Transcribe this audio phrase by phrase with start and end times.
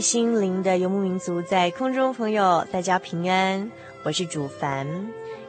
[0.00, 3.70] 心灵的游牧民族，在空中朋友，大家平安，
[4.04, 4.86] 我是主凡，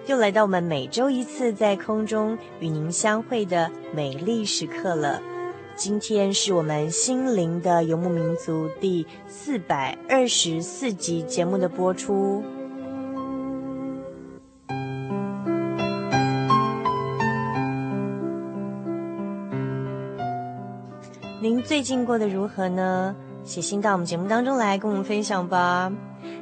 [0.07, 5.21] 又来到我们每周一次在空中与您相会的美丽时刻了。
[5.75, 12.43] 今天是我们心灵的游牧民族第四百二十四集节目的播出。
[21.41, 23.15] 您最近过得如何呢？
[23.49, 25.91] 写信到我们节目当中来，跟我们分享吧。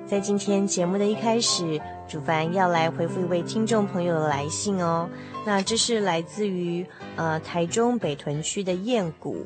[0.05, 5.07] 在今天节目的一开始，主凡要来回复一位听众朋友的来信哦。
[5.45, 6.85] 那这是来自于
[7.16, 9.45] 呃台中北屯区的燕谷。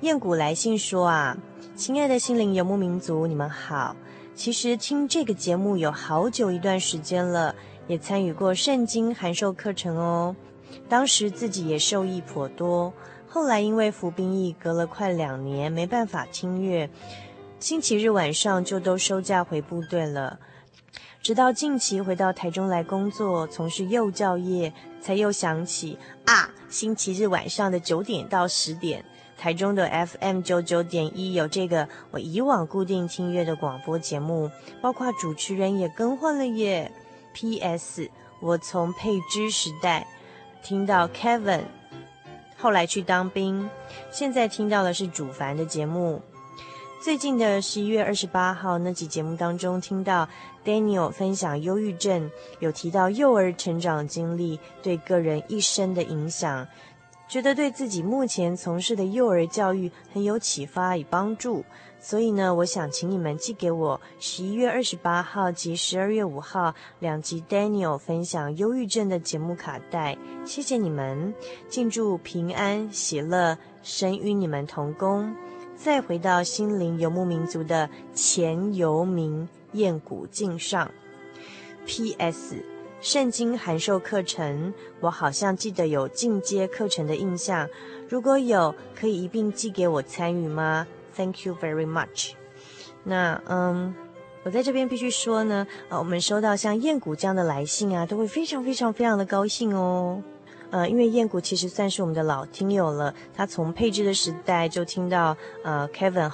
[0.00, 1.38] 燕谷来信说啊，
[1.76, 3.94] 亲爱的心灵游牧民族，你们好。
[4.34, 7.54] 其实听这个节目有好久一段时间了，
[7.86, 10.34] 也参与过圣经函授课程哦。
[10.88, 12.92] 当时自己也受益颇多。
[13.30, 16.88] 后来因为服兵役，隔了快两年，没办法听乐，
[17.60, 20.38] 星期日晚上就都收假回部队了。
[21.20, 29.04] 直到近期回到台中来工作，从事幼教业，才又想起啊，星期日晚上的九点到十点，
[29.36, 34.50] 台中的 FM 九九点一有这个我以往固定听乐的广播节目，
[34.80, 36.90] 包括主持人也更换了耶。
[37.34, 38.10] P.S.
[38.40, 40.06] 我从佩芝时代
[40.62, 41.64] 听到 Kevin。
[42.58, 43.70] 后来去当兵，
[44.10, 46.20] 现在听到的是主凡的节目。
[47.00, 50.28] 最近的十一月二十八号那集节目当中，听到
[50.64, 56.66] Daniel 分享忧郁症，有提到幼儿成长经历对个人一生的影响，
[57.28, 61.64] 觉得对自己目前从事的幼儿教育很有启发与帮助。
[62.00, 71.34] 所以呢，我想请你们寄给我十一月二十八号及十二月五号两集 Daniel 分享忧郁症的节目卡带，谢谢你们，
[71.68, 75.34] 敬祝平安喜乐，神与你们同工。
[75.76, 80.90] 再回到心灵游牧民族的前游民雁谷敬上。
[81.86, 82.56] P.S.
[83.00, 87.68] 圣经函授课程，我好像记得有进阶课程的印象，
[88.08, 90.86] 如果有，可以一并寄给我参与吗
[91.18, 92.30] ？Thank you very much。
[93.04, 93.94] 那嗯，
[94.44, 100.22] 我在这边必须说呢，呃，我们收到像燕谷这样的来信啊，都会非常非常非常的高兴哦。
[100.70, 106.30] 呃，因为燕谷其实算是我们的老听友了，他从配置的时代就听到呃 Kevin。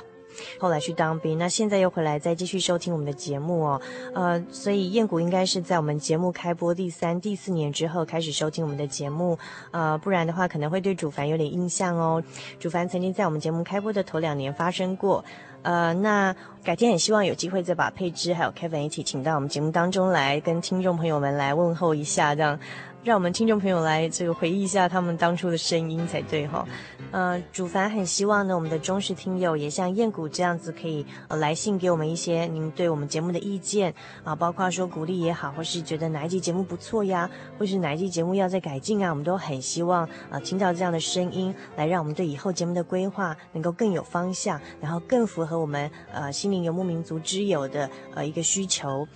[0.58, 3.80] 后来去当兵，那现在又回来再继续收听我们的节目哦，
[4.14, 9.38] 呃，所以燕谷应该是在我们节目开播第三、第四年之后开始收听我们的节目，
[9.70, 12.22] 呃，不然的话可能会对主凡有点印象哦。
[12.58, 15.24] 主凡曾经在我们节目开播的头两年发生过，
[15.62, 22.58] 呃，那改天很希望有机会再把佩芝还有 Kevin 一起请到我们节目当中来，跟听众朋友们来问候一下，这样。
[23.04, 26.66] 让我们听众朋友来这个回忆一下他们当初的声音才对哈，
[27.10, 33.92] 呃，主凡很希望呢，我们的忠实听友也像燕谷这样子，可以呃来信给我们一些您对我们节目的意见
[34.24, 49.06] 啊，包括说鼓励也好，或是觉得哪一集节目不错呀，或是哪一集节目要再改进啊，我们都很希望啊听到这样的声音，来让我们对以后节目的规划能够更有方向，然后更符合我们呃心灵游牧民族之友的呃一个需求。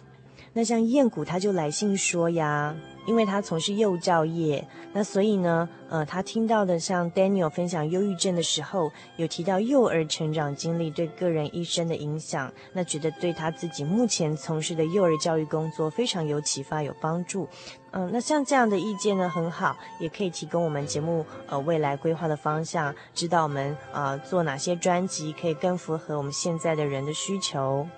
[0.53, 2.77] 那像燕谷他就来信说呀。
[3.09, 4.63] 因为他从事幼教业，
[4.93, 17.49] 那所以呢，呃，他听到的像 Daniel 分享忧郁症的时候，有提到幼儿成长经历对个人一生的影响，那觉得对他自己目前从事的幼儿教育工作非常有启发、有帮助。
[17.93, 27.89] 嗯、那像这样的意见呢，很好，也可以提供我们节目呃未来规划的方向，知道我们呃做哪些专辑可以更符合我们现在的人的需求。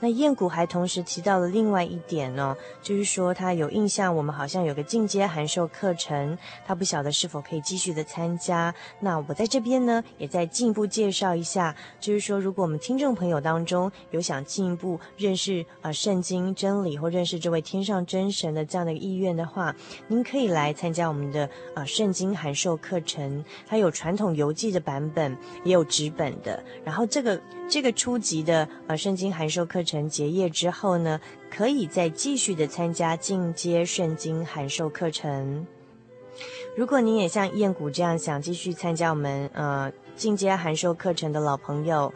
[0.00, 8.74] 那燕谷还同时提到了另外一点呢，就是说他有印象，我们好像有个进阶函授课程，他不晓得是否可以继续的参加。
[9.00, 19.74] 那我在这边呢，也再进一步介绍一下，就是说，如果我们听众朋友当中有想进一步认识啊圣经真理或认识这位天上真神的这样的意愿的话，
[20.08, 26.62] 您可以来参加我们的啊圣经函授课程，它有传统邮寄的版本，也有纸本的。
[26.84, 35.66] 然后这个这个初级的啊圣经函授课成结业之后呢，可以再继续的参加进阶圣经函授课程。
[36.76, 42.12] 如果你也像燕谷这样想继续参加我们呃进阶函授课程的老朋友。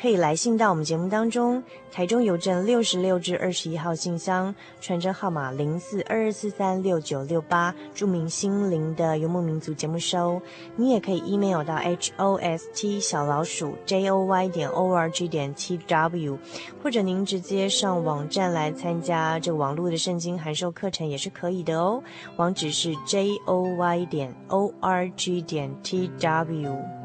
[0.00, 1.62] 可以来信到我们节目当中，
[1.92, 10.40] 台中邮政六十六至二十一号信箱，传真号码零四二二四三六九六八，注明心灵的游牧民族节目收。
[10.74, 16.38] 你也可以 email 到 host 小老鼠 joy 点 org 点 tw，
[16.82, 22.02] 或者您直接上网站来参加这网络的圣经函授课程也是可以的哦。
[22.38, 26.99] 网址是 joy 点 org 点 tw。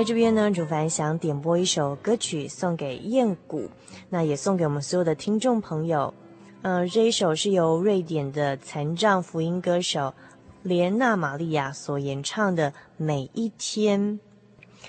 [0.00, 3.68] 在这边呢，主凡想点播一首歌曲送给燕谷，
[4.08, 6.14] 那也送给我们所有的听众朋友。
[6.62, 10.14] 嗯、呃，这一首是由瑞典的残障福音歌手
[10.62, 14.00] 莲娜玛利亚所演唱的《每一天》。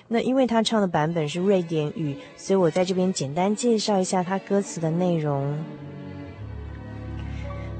[0.08, 5.62] 那因为他唱的版本是瑞典语，所以我在这边简单介绍一下他歌词的内容。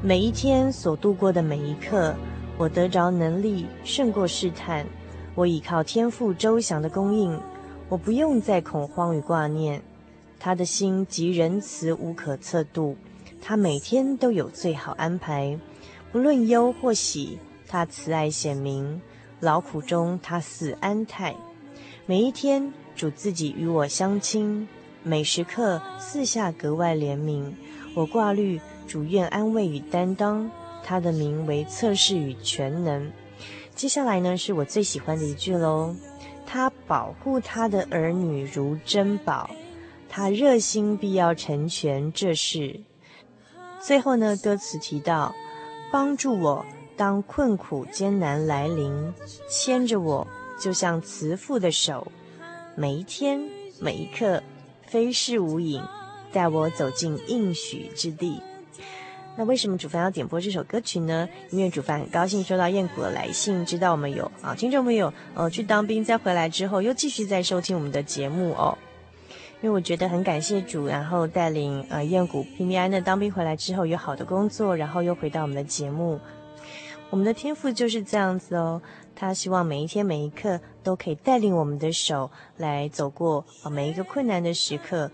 [0.02, 2.14] 每一天所度过的每一刻，
[2.58, 4.86] 我得着能力胜过试探。
[5.34, 7.40] 我倚靠天父周详的供应，
[7.88, 9.82] 我不用再恐慌与挂念。
[10.40, 12.98] 他的心极仁慈，无可测度。
[13.42, 15.58] 他每天都有最好安排，
[16.12, 19.02] 不论忧或喜，他慈爱显明。
[19.40, 21.36] 劳苦中他似安泰，
[22.06, 24.68] 每一天主自己与我相亲，
[25.02, 27.52] 每时刻四下格外怜悯。
[27.96, 30.52] 我挂虑主愿安慰与担当，
[30.84, 33.12] 他的名为测试与全能。
[33.82, 35.96] 接下来呢，是我最喜欢的一句喽。
[36.46, 39.50] 他保护他的儿女如珍宝，
[40.08, 42.80] 他热心必要成全这事。
[43.80, 45.34] 最后呢，歌词提到，
[45.92, 46.64] 帮助我
[46.96, 49.12] 当困苦艰难来临，
[49.50, 50.28] 牵着我
[50.60, 52.12] 就像慈父的手，
[52.76, 53.42] 每一天
[53.80, 54.44] 每一刻
[54.86, 55.84] 飞逝无影，
[56.32, 58.40] 带我走进应许之地。
[59.42, 61.28] 那为什么主凡要点播这首歌曲呢？
[61.50, 68.78] 因为主凡很高兴收到燕谷的来信，知道我们有啊听众朋友呃去当兵再回来之后又继续在收听我们的节目哦。
[69.64, 76.20] 因为我觉得很感谢主，然后带领呃燕谷平平安安的当兵回来之后有好的工作，然后又回到我们的节目。
[77.10, 78.80] 我们的天赋就是这样子哦，
[79.16, 85.10] 他希望每一天每一刻都可以带领我们的手来走过啊每一个困难的时刻。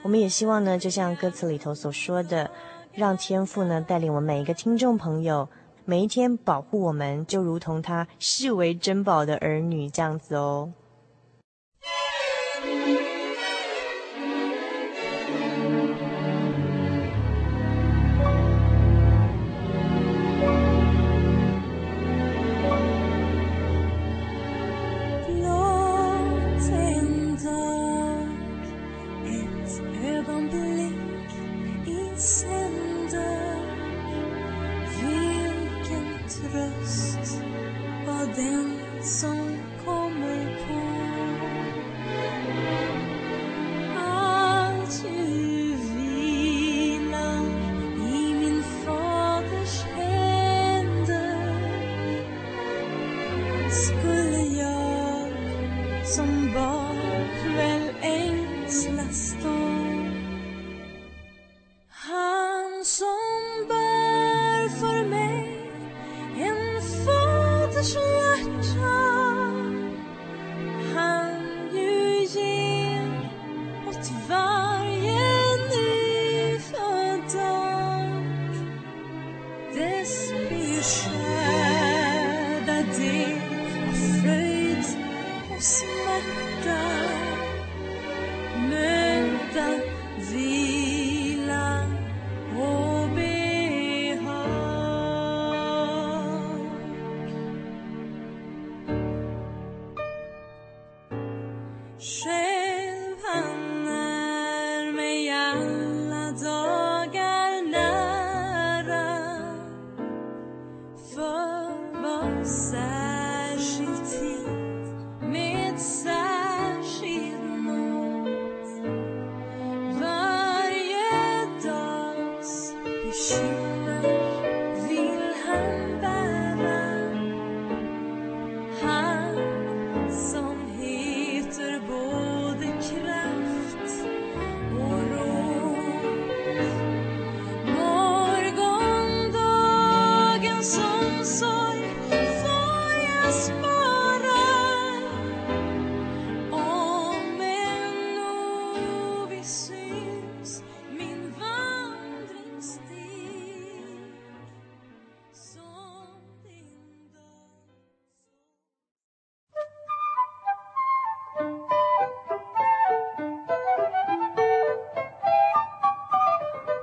[0.00, 2.50] 我们也希望呢，就像歌词里头所说的。
[2.96, 5.46] 让天赋呢带领我们每一个听众朋友，
[5.84, 10.72] 每一天保护我们，就如同他视为珍宝的儿女这样子哦。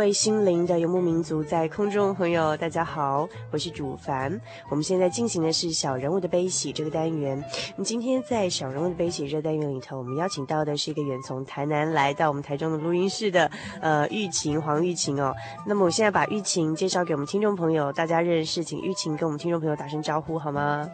[0.00, 4.40] 位心灵的游牧民族，在空中朋友，大家好，我是主凡。
[4.70, 7.44] 我们现在进行的是小人物的悲喜这个单元。
[7.76, 13.50] 你今天在小人物的悲喜这个单元里头，我们邀请到的是一个远从台南来到我们台中的录音室的
[13.82, 15.34] 呃玉琴黄玉琴哦。
[15.66, 20.88] 那么我现在把玉琴介绍给我们听众朋友，大家认识，请玉琴跟我们听众朋友打声招呼好吗？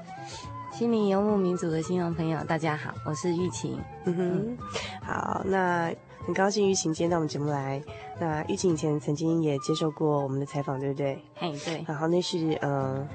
[0.73, 3.79] 心灵游牧民族的听众朋友，大家好，我是玉琴。
[4.05, 4.59] 嗯哼，
[5.01, 5.95] 好，那。
[6.27, 7.81] 很高兴玉琴今天到我们节目来。
[8.19, 11.23] 那玉琴以前曾经也接受过我们的采访，对不对？
[11.37, 11.85] 嘿，对。
[11.87, 13.09] 然后那是嗯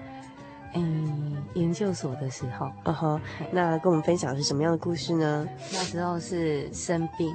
[0.75, 2.71] 嗯研究所的时候。
[2.85, 3.21] 嗯哼。
[3.51, 5.45] 那跟我们分享的是什么样的故事呢？
[5.73, 7.29] 那时候是生病。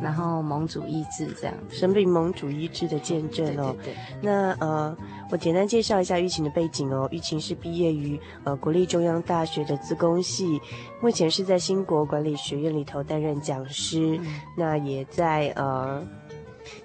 [0.00, 3.74] 然后盟主医治这样，生病盟主医治的见证哦。
[3.82, 3.96] 对对对。
[4.20, 4.96] 那呃，
[5.30, 7.08] 我简单介绍一下玉琴的背景哦。
[7.12, 10.60] 玉琴是毕业于呃国立中央大学的资工系，
[11.00, 14.18] 目前是在新国管理学院里头担任讲师。
[14.22, 16.02] 嗯、那也在呃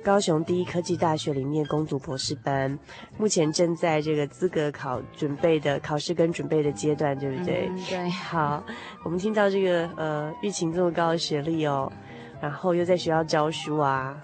[0.03, 2.77] 高雄第一科技大学里面攻读博士班，
[3.17, 7.67] 目前正在这个资格考准备的考试跟准备的阶段，对不对？
[7.69, 8.09] 嗯、对。
[8.09, 8.63] 好，
[9.03, 11.91] 我们听到这个呃玉琴这么高的学历哦。
[12.41, 14.15] 然后又在学校教书啊，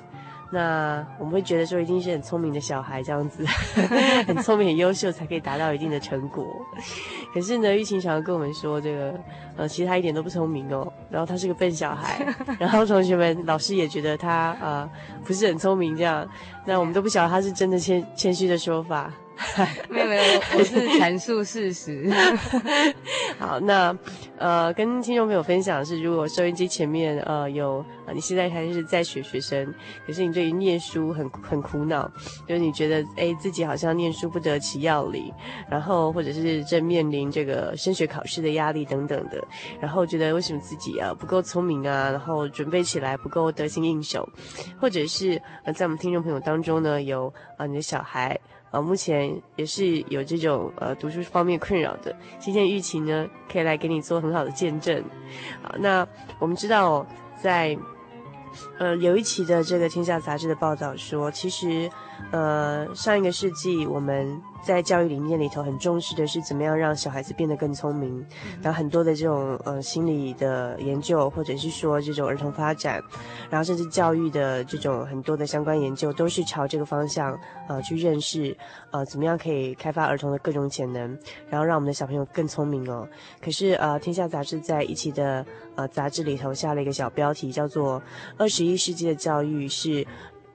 [0.51, 3.45] 那我们会觉得说一定是很聪明的小孩这样子，
[4.27, 6.45] 很聪明很优秀才可以达到一定的成果。
[7.33, 9.19] 可是呢，玉琴想要跟我们说这个，
[9.57, 12.23] 呃，其实他一点都不聪明哦，然后他是个笨小孩，
[12.59, 14.87] 然后同学们老师也觉得他呃
[15.25, 16.27] 不是很聪明这样，
[16.65, 19.11] 那我们都不晓得他是真的谦谦虚的说法。
[19.89, 20.23] 没有没有，
[20.57, 22.09] 我是阐述事实。
[23.39, 23.95] 好，那
[24.37, 29.73] 呃，跟听众朋友分享的是，如果收音机前面呃有呃你现在还是在学学生，
[30.05, 32.09] 可是你对于念书很很苦恼，
[32.47, 35.33] 就是你觉得哎自己好像念书不得其要领，
[35.69, 39.43] 然后或者是正面临这个升学考试的压力等等的，
[39.81, 44.27] 然后觉得为什么自己啊不够聪明啊，然后准备起来不够得心应手，
[44.79, 48.39] 或者是呃在我们听众朋友当中呢有啊、你的小孩。
[48.73, 52.13] 啊，目前也是有这种呃读书方面困扰的。
[52.39, 55.03] 今天玉琴呢，可以来给你做很好的见证。
[55.61, 56.05] 好，那
[56.39, 57.05] 我们知道，
[57.39, 57.77] 在
[58.79, 61.87] 呃有一期的这个《天下》杂志的报道说，其实
[62.31, 64.41] 呃上一个世纪我们。
[64.65, 68.25] 在教育理念里头，很重视的是怎么样让小孩子变得更聪明，
[68.61, 73.01] 然后很多的这种呃心理的研究，或者是说这种儿童发展，
[73.49, 78.55] 然后甚至教育的这种很多的相关研究，都是朝这个方向呃去认识
[78.91, 81.17] 呃怎么样可以开发儿童的各种潜能，
[81.49, 83.07] 然后让我们的小朋友更聪明哦。
[83.41, 88.01] 可是呃，天下杂志在一期的呃杂志里头下了一个小标题，叫做
[88.37, 90.07] “二十一世纪的教育是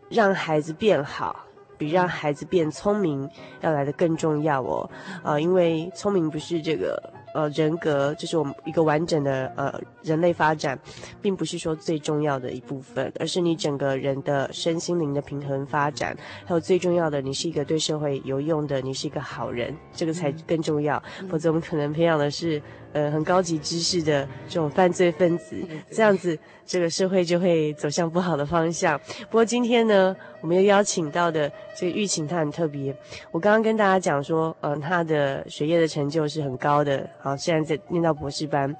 [0.08, 1.44] 让孩子变好”。
[1.78, 3.26] 比让孩子变聪明
[3.62, 4.90] 要来的更重要哦，
[5.22, 7.00] 啊、呃，因为聪明不是这个
[7.34, 10.78] 呃人格，就是我们一个完整的呃人类发展，
[11.22, 21.00] 并不是说最重要的一部分，而是你整个人的身心灵的平衡发展，还有最重要的，你是一个对社会有用的，你是一个好人，这个才更重要。
[21.28, 22.60] 否则我们可能培养的是
[22.92, 25.56] 呃很高级知识的这种犯罪分子，
[25.90, 28.98] 这样子这个社会就会走向不好的方向。
[29.30, 32.94] 不过今天呢，我们又邀请到的这个玉琴，她很特别。
[33.30, 38.74] 我刚刚跟大家讲说，嗯、呃，她的学业的成就是很高的，好，现在在念到博士班，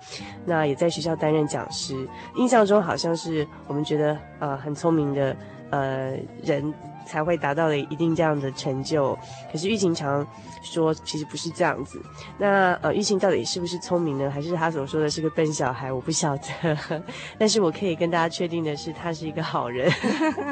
[0.45, 1.95] 那也在学校担任讲师。
[2.37, 5.37] 印象中好像是我们觉得呃很聪明的
[5.71, 6.73] 呃人
[7.09, 9.19] 才会达到了一定这样的成就。
[9.51, 10.27] 可是玉琴常
[10.63, 12.01] 说，其实不是这样子。
[12.39, 14.31] 那呃，玉琴到底是不是聪明呢？
[14.31, 15.91] 还是她所说的是个笨小孩？
[15.91, 17.03] 我不晓得。
[17.39, 19.91] 但是我可以跟大家确定的是，他是一个好人。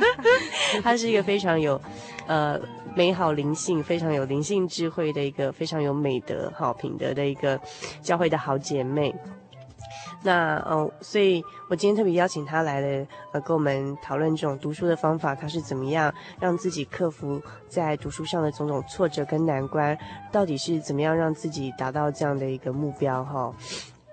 [0.83, 1.81] 他是一个非常有，
[2.27, 2.59] 呃，
[2.95, 7.61] 美好灵性、非常有灵性智慧的一个非常有美德、好品德的一个
[8.01, 9.15] 教会的好姐妹。
[10.23, 19.97] 那嗯、呃，所以我今天特别邀请他来了，呃，跟我们讨论这种读书的方法，他是怎么样让自己克服在读书上的种种挫折跟难关，
[20.33, 23.55] 到底是怎么样让自己达到这样的一个目标哈？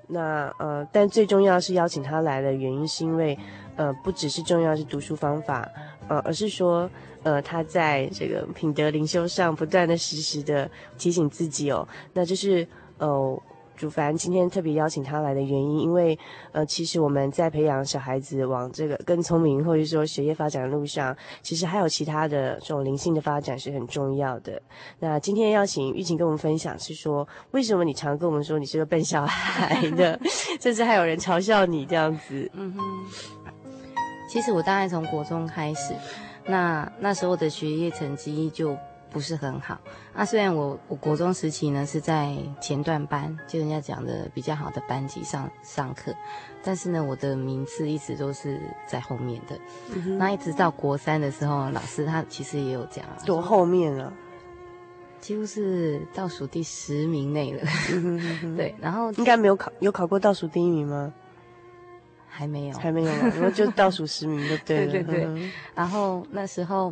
[0.07, 3.37] 那呃，但最重要是邀请他来的原因，是因为
[3.75, 5.67] 呃，不只是重要是读书方法，
[6.09, 6.87] 呃，而是说
[7.23, 12.67] 呃，他在这个品德灵修上不断的、时时的提醒自己哦，那就是。
[12.99, 13.41] 呃。
[13.83, 16.17] 主凡今天特别邀请他来的原因，因为
[16.53, 24.61] 呃，其实我们在培养小孩子往这个更聪明，或者说学业发展的路上，其实还有其他的这种灵性的发展是很重要的。
[24.99, 30.17] 那今天邀请玉琴跟我们分享，是说为什么你常跟我们说你是个笨小孩的，
[30.61, 32.49] 甚至还有人嘲笑你这样子。
[32.53, 32.81] 嗯哼，
[34.29, 35.93] 其实我大概从国中开始，
[36.45, 38.77] 那那时候的学业成绩就。
[39.13, 39.79] 不是很好
[40.13, 40.25] 啊。
[40.25, 46.13] 虽然我我国中时期呢是在前段班，就人家讲的比较好的班级上上课，
[46.63, 49.57] 但是呢，我的名次一直都是在后面的。
[50.17, 54.11] 那一直到国三的时候，老师他其实也有讲，多后面啊，
[55.21, 57.61] 几乎是倒数第十名内了。
[57.91, 61.13] 嗯、哼哼 对，然后应该没有考有考过倒数第一名吗？
[62.27, 64.91] 还没有，还没有，然后就倒数十名就对了。
[64.91, 66.91] 对对对，然后那时候。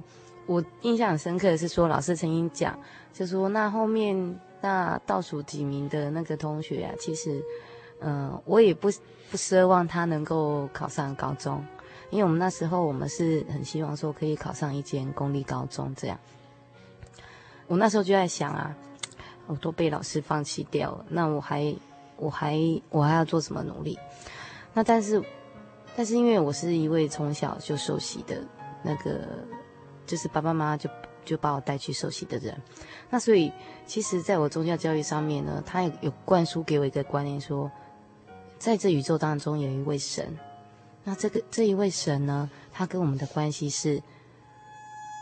[0.52, 2.78] 我印象很深刻的是说，老师曾经讲，
[3.14, 7.42] 就说那后面那倒数几名的那个同学啊，其实，
[8.02, 8.90] 嗯、我也不
[9.30, 11.66] 不奢望他能够考上高中，
[12.10, 16.20] 因为我们那时候我们是很希望说可以考上一间公立高中这样。
[17.68, 18.76] 我那时候就在想啊，
[19.48, 21.74] 我都被老师放弃掉了，那我还
[22.18, 22.60] 我还
[22.90, 23.98] 我还要做什么努力？
[24.74, 25.24] 那但是
[25.96, 28.44] 但是因为我是一位从小就受洗的
[28.84, 29.22] 那个。
[30.12, 30.90] 就是爸爸妈妈就
[31.24, 32.62] 就把我带去受洗的人，
[33.10, 33.50] 那所以
[33.86, 37.72] 其实在我宗教教育上面呢，他有有灌输给我一个观念说，
[38.60, 40.38] 在这宇宙当中有一位神，
[41.06, 44.04] 那这个这一位神呢，他跟我们的关系是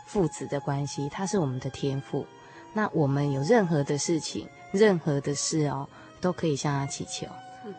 [0.08, 2.26] 父子的关系，他是我们的天父，
[2.72, 5.88] 那我们有任何的事情，任何的事哦，
[6.20, 7.28] 都可以向他祈求。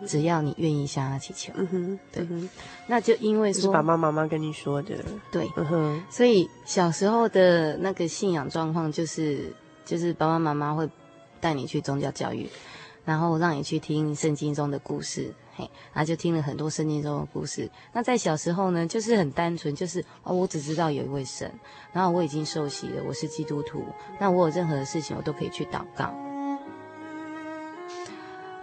[0.05, 2.27] 只要你愿意向他祈求，嗯哼，对，
[2.85, 4.95] 那就因为说是爸爸妈妈跟你说的，
[5.31, 9.51] 对，嗯哼，所以小时候的那个信仰状况就是，
[9.83, 10.87] 就是爸爸妈妈会
[11.39, 12.47] 带你去宗教教育，
[13.05, 17.67] 然后让你去听圣经中的故事，嘿，然后就听了很多圣经中的故事。
[17.91, 21.51] 那在小时候呢，就是很单纯，就是哦，我只知道有一位神，
[21.91, 23.83] 然后我已经受洗了，我是基督徒，
[24.19, 26.13] 那我有任何的事情我都可以去祷告，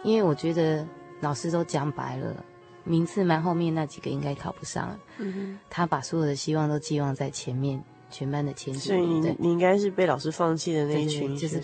[0.04, 0.86] 因为我觉得。
[1.20, 2.44] 老师都讲白了，
[2.84, 4.98] 名次蛮后面那几个应该考不上了。
[5.18, 8.98] 嗯，他把所有的希望都寄望在前面全班的前几名。
[9.00, 11.62] 所以你对你应该是被老师放弃的那一群就是。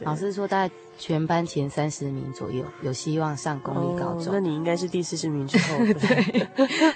[0.00, 4.26] 老师说大概全班前三十名左右有希望上公立高中。
[4.26, 5.78] 哦，那你应该是第四十名之后。
[6.00, 6.48] 对。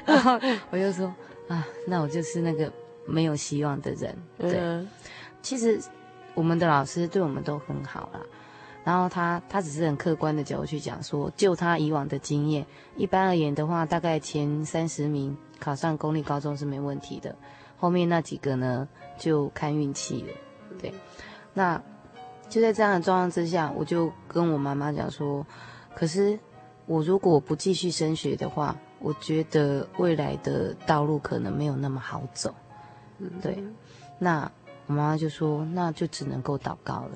[0.05, 0.39] 然后
[0.71, 1.13] 我就说
[1.49, 2.73] 啊，那我就是那个
[3.07, 4.17] 没有希望的人。
[4.39, 4.59] 对。
[4.59, 4.89] 嗯、
[5.43, 5.81] 其实
[6.35, 8.21] 我们的老师对我们都很好啦。
[8.89, 12.65] 然后他他只是很客观的角度去讲说，就他以往的经验，
[12.97, 17.37] 一般而言的话，大概前三十名考上公立高中是没问题的，
[17.77, 20.29] 后面那几个呢就看运气了。
[20.81, 20.95] 对，
[21.53, 21.79] 那
[22.49, 25.47] 就在这样的状况之下，我就跟我妈妈讲说，
[25.95, 26.39] 可是
[26.87, 32.55] 我如果不继续升学的话，我觉得未来的道路可能没有那么好走。
[33.43, 33.63] 对，
[34.19, 34.51] 那
[34.87, 37.11] 我妈妈就说，那就只能够祷告了。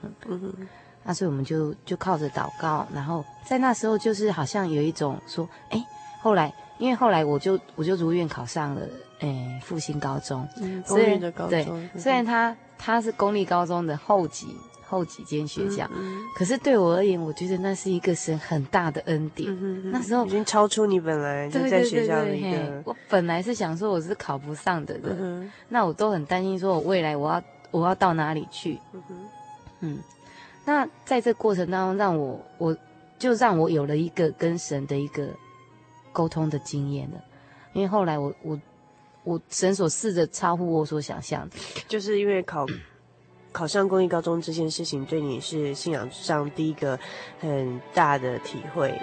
[0.00, 0.68] 嗯嗯。
[1.08, 5.82] 那所以我们就就靠着祷告，然后在那时候就是好像有一种说，哎，
[6.20, 8.82] 后来因为后来我就我就如愿考上了，
[9.20, 14.48] 哎，复兴高中，嗯，公立的高中，对，虽然他他是公立高中的后几
[14.86, 19.90] 后几间学校，嗯嗯、可是对我而言，我觉得那是一个神很大的恩典。
[19.90, 29.02] 那时候已经超出你本来就在学校的一个，对对对对，我本来是想说我是考不上的人，嗯、那我都很担心说我未来我要我要到哪里去，嗯，
[29.80, 29.98] 嗯。
[30.68, 32.76] 那在这过程当中，让我我
[33.18, 35.26] 就让我有了一个跟神的一个
[36.12, 37.16] 沟通的经验了，
[37.72, 38.60] 因为后来我我
[39.24, 41.48] 我神所赐的超乎我所想象，
[41.88, 42.66] 就是因为考
[43.50, 47.00] 考上公益高中这件事情，对你是信仰上第一个
[47.40, 48.94] 很大的体会。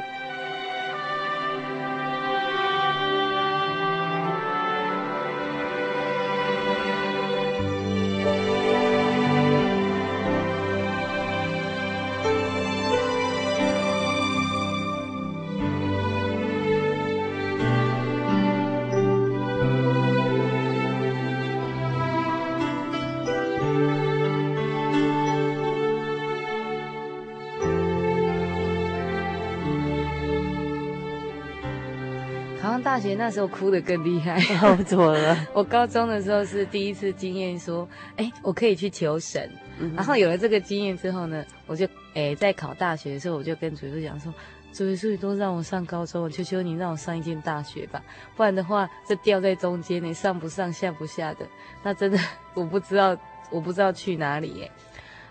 [33.16, 34.40] 那时候哭的更厉害，
[34.86, 35.38] 怎么了？
[35.54, 39.50] 我高中的时候是第一次经验说，哎，我可以去求神。
[39.78, 44.34] 嗯、然后有了这个经验之后呢，我就哎在考大学的时候，我就跟主任讲说，
[44.72, 48.02] 主任，所以都让我上高中，我求求你让我上一间大学吧，
[48.38, 51.46] 不然的话这掉在中间，你上不上下不下的，
[51.84, 52.18] 那真的
[52.54, 53.18] 我不知道
[53.52, 54.72] 我不知道去哪里耶。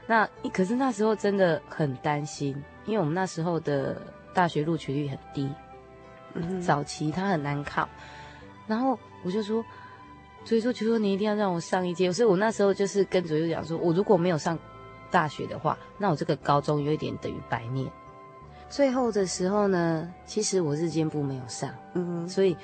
[0.07, 3.97] 那可是那时候真的很担心，因为我们那时候的
[4.35, 5.49] 大学录取率很低，
[6.35, 7.89] 嗯，早期他很难考，
[8.67, 9.65] 然后我就说，
[10.45, 14.59] 所以说求求你一定要让我上一届，所以我那时候就是跟左右讲说，我如果没有上
[15.11, 17.91] 大学的话，那我这个高中有一点等于白念。
[18.69, 22.57] 最后的时候呢，其实我日间部没有上，嗯，所以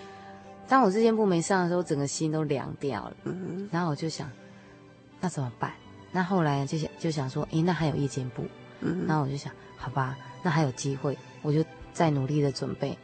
[0.66, 4.28] 当我日间部没上的时候，整个心都凉掉了，嗯，然后我就想，
[5.20, 5.72] 那怎么办？
[6.11, 8.44] 那后来就想就想说，诶，那还有夜间部，
[8.80, 12.98] 嗯，然后我就想，好吧，那还有机会，我就再努力的准备。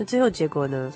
[0.00, 0.90] 那最后结果呢？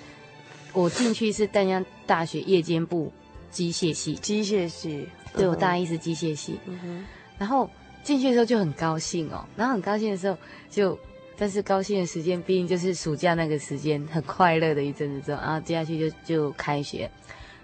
[0.72, 3.12] 我进去是淡江大学夜间部
[3.50, 7.04] 机械系，机械系，对，我大一是机械系，嗯，
[7.36, 7.68] 然后
[8.02, 10.34] 进去的时候就很高兴哦，然后很高兴的时候
[10.70, 10.98] 就。
[11.36, 17.10] 但是高兴的时间毕竟就是暑假那个时间，很快乐的一阵子之后，然后接下去就就开学。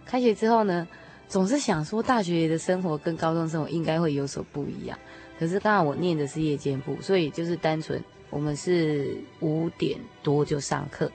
[0.05, 0.87] 开学之后呢，
[1.29, 4.99] 总是想说大学的生活跟高中生活应该会有所不一样。
[5.39, 11.09] 可是当然我念的是夜间部，所以就是单纯我们是五点多就上课，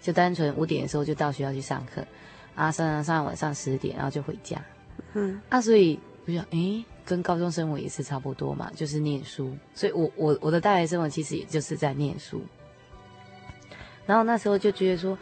[0.00, 2.04] 就单纯五点的时候就到学校去上课，
[2.54, 4.60] 啊上上上晚上十点，然后就回家。
[5.14, 12.42] 嗯，啊所以我就想，诶跟高中生活也是差不多嘛，就是念书，所以我我我的大学生活其实也就是在念书。
[14.06, 15.16] 然后那时候就觉得说，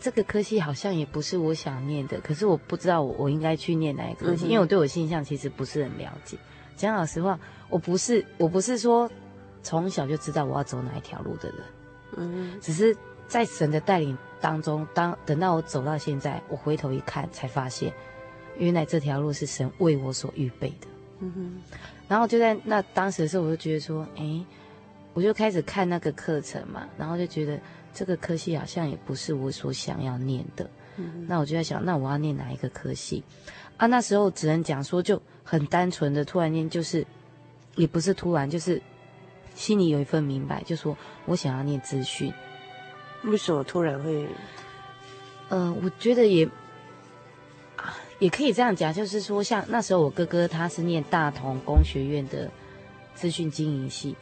[0.00, 6.36] 这个科系好像也不是我想念的，可是我不知道我我应该去念哪一个科系，嗯、因为我对我性向其实不是很了解。
[6.76, 9.10] 讲老实话，我不是我不是说
[9.62, 11.58] 从小就知道我要走哪一条路的人，
[12.16, 12.96] 嗯，只是
[13.28, 17.92] 在神的带领当中，当等到我走到现在，我回头一看，才发现
[18.58, 20.86] 原来这条路是神为我所预备的。
[21.20, 24.44] 嗯哼，然后就在那当时的时候，我就觉得说，哎，
[25.14, 27.58] 我就开始看那个课程嘛，然后就觉得
[27.94, 30.68] 这个科系好像也不是我所想要念的。
[31.26, 33.22] 那我就在想，那我要念哪一个科系？
[33.76, 37.06] 啊，那时候只能讲说就很单纯的，突然间就是，
[37.74, 38.80] 也不是突然，就是
[39.54, 42.32] 心里有一份明白，就说我想要念资讯。
[43.26, 44.26] 为什么突然会？
[45.48, 46.48] 呃，我觉得也。
[48.18, 52.50] 也可以这样讲，就是说，像那时候我哥哥他是念大同工学院的
[53.14, 54.16] 资讯经营系，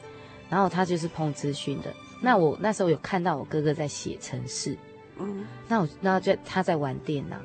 [0.50, 1.94] 然后他就是碰资讯的。
[2.20, 4.76] 那我那时候有看到我哥哥在写程式，
[5.16, 7.36] 嗯，那我那就他在玩电脑，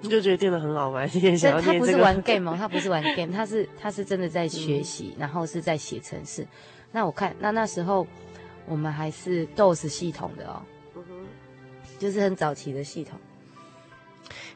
[0.00, 1.78] 你就觉得电脑很好玩，也想要念这个。
[1.78, 6.46] 他不是玩 game 哦，他不是玩 game，他是他是真的在学习，然后是在写程式。
[6.90, 8.06] 那我看那那时候
[8.66, 10.62] 我们还是 DOS 系统的哦，
[11.98, 13.18] 就是很早期的系统。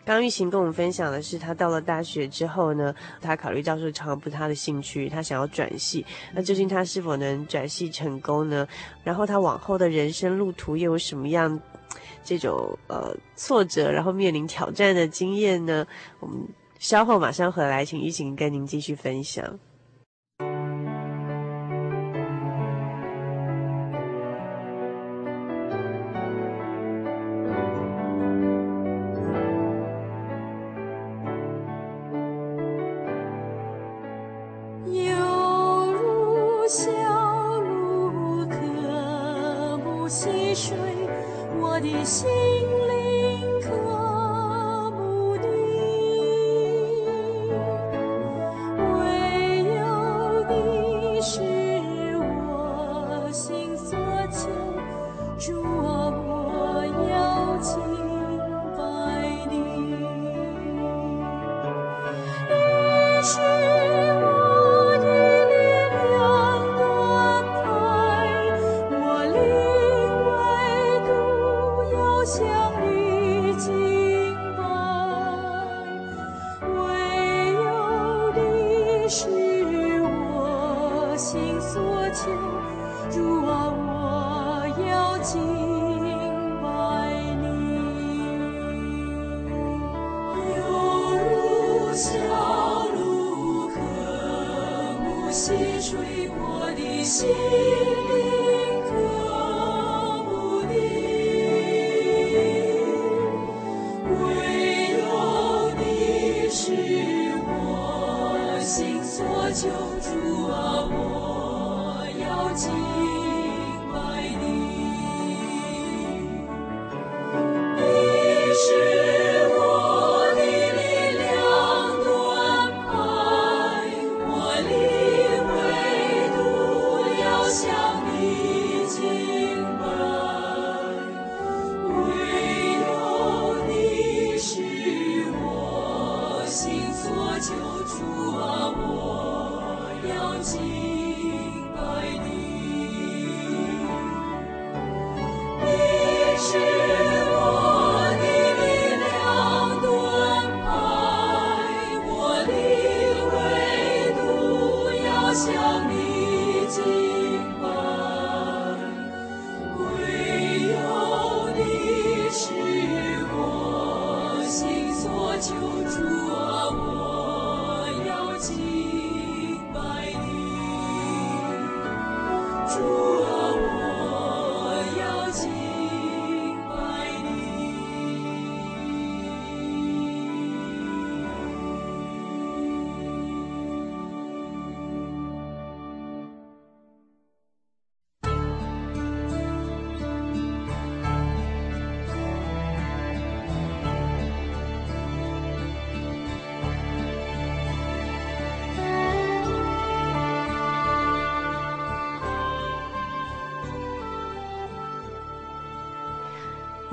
[0.05, 6.05] 刚玉琴跟我们分享的是，他到了大学之后呢，他考虑到说常常不是他的兴趣，他想要转系。
[6.35, 8.67] 那究竟他是否能转系成功呢？
[9.05, 11.61] 然后他往后的人生路途又有什么样
[12.25, 15.87] 这种呃挫折，然后面临挑战的经验呢？
[16.19, 16.39] 我们
[16.79, 19.61] 稍后马上回来，请玉琴跟您继续分享。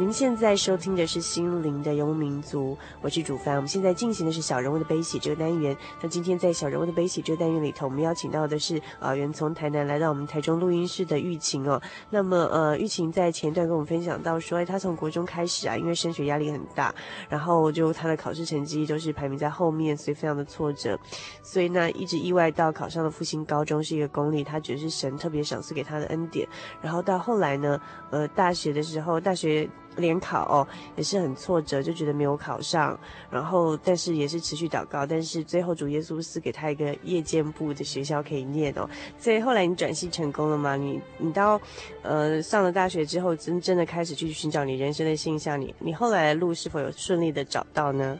[0.08, 3.58] 您现在收听的是《心灵的游牧民族》，我是主凡。
[3.58, 5.76] 我们现在进行的是小人物的悲喜这个单元。
[6.02, 11.82] 那今天在小人物的悲喜这个单元里头，我们邀请到的是啊，原从台南来到我们台中录音室的玉琴哦。
[12.10, 16.96] 那么呃，玉琴在前段跟我们分享到说，哎，她从国中开始啊，因为升学压力很大，
[17.28, 20.98] 然后就她的考试成绩都是排名在后面，所以非常的挫折。
[21.43, 26.48] 所以呢，一直意外到考上了复兴高中，是一个公立，她觉得是神特别赏赐给她的恩典。
[26.82, 27.78] 然后到后来呢，
[28.10, 29.70] 呃，大学的时候，大学。
[29.98, 32.98] 联考哦，也是很挫折，就觉得没有考上，
[33.30, 40.76] 然后但是也是持续祷告，但是最后主耶稣是给他一个夜间部的学校可以念哦，所以后来你转系成功了吗？
[40.76, 41.60] 你你到
[42.04, 48.18] 呃上了大学之后，真真的开始去寻找你人生的信向，你你后来的路是否有顺利的找到呢？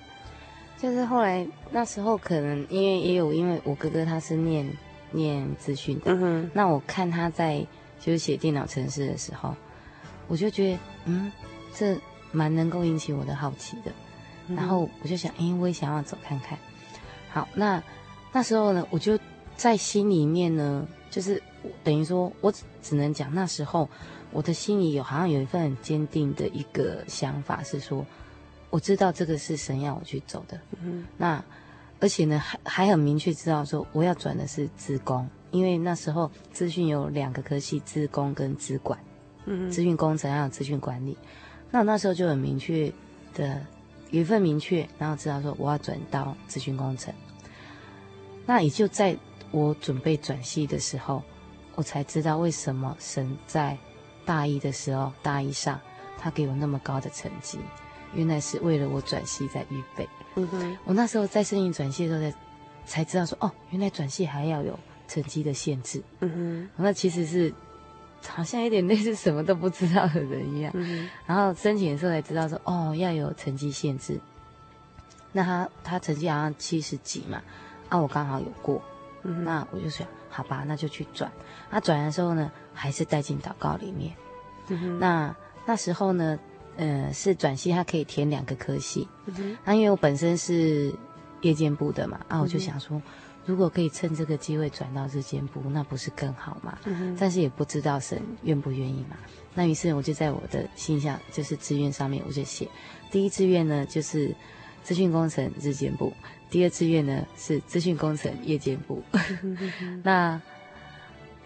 [0.80, 4.68] 就是后来那时候可能因为也有因为我哥哥他是念
[5.12, 7.66] 念资讯的，嗯哼，那我看他在
[8.00, 9.56] 就是写电脑程式的时候，
[10.28, 11.32] 我就觉得嗯。
[11.78, 11.96] 这
[12.32, 13.92] 蛮能够引起我的好奇的，
[14.48, 16.58] 然后我就想，哎，我也想要走看看。
[17.30, 17.82] 好，那
[18.32, 19.18] 那时候呢，我就
[19.56, 21.42] 在心里面呢，就是
[21.84, 23.88] 等于说，我只能讲那时候
[24.32, 28.04] 我的心里有好像有一份很坚定的一个想法，是说
[28.72, 30.60] 我知道这个是神要我去走的。
[30.82, 31.44] 嗯，那
[32.00, 39.00] 而且呢，还还很明确知道说我要转的是资工，因为那时候资讯有两个科系，资工跟资管，
[39.46, 41.18] 嗯，资讯工程还有资讯管理。
[41.70, 42.92] 那我那时候就很明确
[43.34, 43.62] 的
[44.12, 47.14] 有一份明确，然后知道说我要转到咨询工程。
[48.46, 49.16] 那也就在
[49.52, 51.22] 我准备转系的时候，
[51.76, 53.78] 我才知道为什么神在
[54.26, 55.80] 大一的时候，大一上
[56.18, 57.60] 他给我那么高的成绩，
[58.14, 60.08] 原来是为了我转系在预备。
[60.36, 62.38] 嗯哼，我那时候在申请转系的时候才
[62.86, 66.02] 才知道说，哦，原来转系还要有成绩的限制。
[66.22, 67.54] 嗯哼，那其实是。
[68.28, 74.20] 好像有点类似什么都不知道的人一样，嗯、然后申请的时候才知道说，哦，要有成绩限制。
[75.32, 77.42] 那他他成绩好像七十几嘛，
[77.90, 78.82] 啊，我刚好有过，
[79.24, 81.32] 嗯、那我就想，好吧，那就去转。
[81.70, 84.14] 那转的时候呢，还是带进祷告里面。
[84.70, 85.36] 嗯、那
[85.66, 86.40] 那时候呢，
[86.78, 89.08] 呃，是转系，他可以填两个科系。
[89.26, 90.94] 嗯、那因为我本身是
[91.42, 93.02] 夜间部的嘛，啊，我就想说。
[93.48, 96.78] 嗯如果可以趁这个机会转到日间部，那不是更好吗？
[96.84, 99.16] 嗯、但是也不知道神愿不愿意嘛。
[99.56, 102.68] 那于是我就在我的信箱，就是志愿上面，我就写
[103.10, 104.36] 第一志愿呢就是
[104.84, 106.12] 资讯工程日间部，
[106.50, 109.02] 第二志愿呢是资讯工程夜间部。
[109.42, 109.58] 嗯、
[110.04, 110.42] 那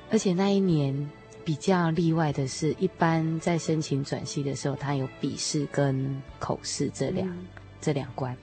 [0.10, 1.10] 而且那一年
[1.46, 7.46] 比较例外的是，一般在申请转系的时候，它有笔试跟口试这两、嗯、
[7.80, 8.36] 这两关。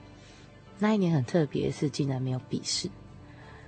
[0.78, 2.88] 那一年很特别的是，竟然没有笔试。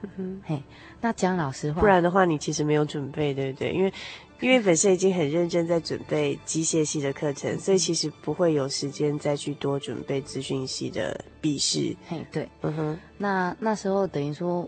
[0.02, 0.62] 嗯哼，嘿，
[1.00, 3.72] 那讲老实话，不然的话，你其实没有准备，对不对？
[3.72, 3.92] 因为，
[4.40, 11.94] 因为本身已经很认真在准备机械系的课程，所以其实不会有时间再去多准备资讯系的笔试。
[12.08, 14.66] 嘿，对，嗯哼，那那时候等于说，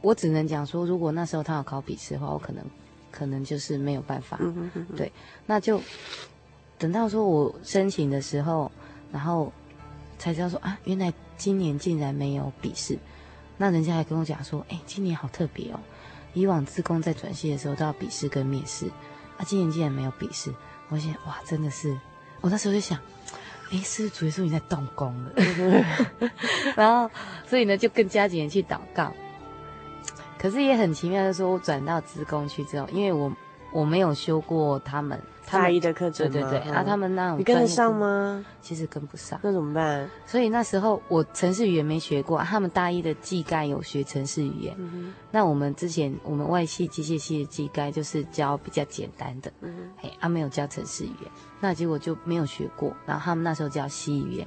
[0.00, 2.64] 我只能讲说，如果那时候他要考笔试的话，我可能，
[3.10, 4.38] 可能就是没有办法。
[4.40, 5.12] 嗯哼，对，
[5.44, 5.78] 那就
[6.78, 8.72] 等到说我申请的时候，
[9.12, 9.52] 然后
[10.18, 12.96] 才知道说啊，原来今年竟然没有笔试。
[13.62, 15.78] 那人家还跟我讲说，哎、今年好特别哦，
[16.32, 18.86] 以往资工在转系的时候都要笔试跟面试，
[19.36, 20.50] 啊，今年竟然没有笔试，
[20.88, 21.94] 我想哇，真的是，
[22.40, 22.98] 我那时候就想，
[23.70, 25.32] 哎、是不是主耶稣你在动工了？
[26.74, 27.10] 然后，
[27.46, 29.12] 所以呢，就更加紧去祷告。
[30.38, 33.30] 可是也很奇妙的说，我转到资工去之后，因为我
[33.72, 35.20] 我没有修过他们。
[35.50, 38.44] 大一的课程，对对对，嗯、啊，他们那种你跟得上吗？
[38.60, 40.08] 其实跟不上，那怎么办？
[40.26, 44.74] 所以那时候我城市语言没学过，他们大一的技概有学城市语言。
[44.78, 52.94] 嗯、那我们之前我们外系机械系的技概就是教比较简单的，嗯哼，嘿，啊没有教城市语言，那结果就没有学过。
[53.06, 54.46] 然后他们那时候教西语言。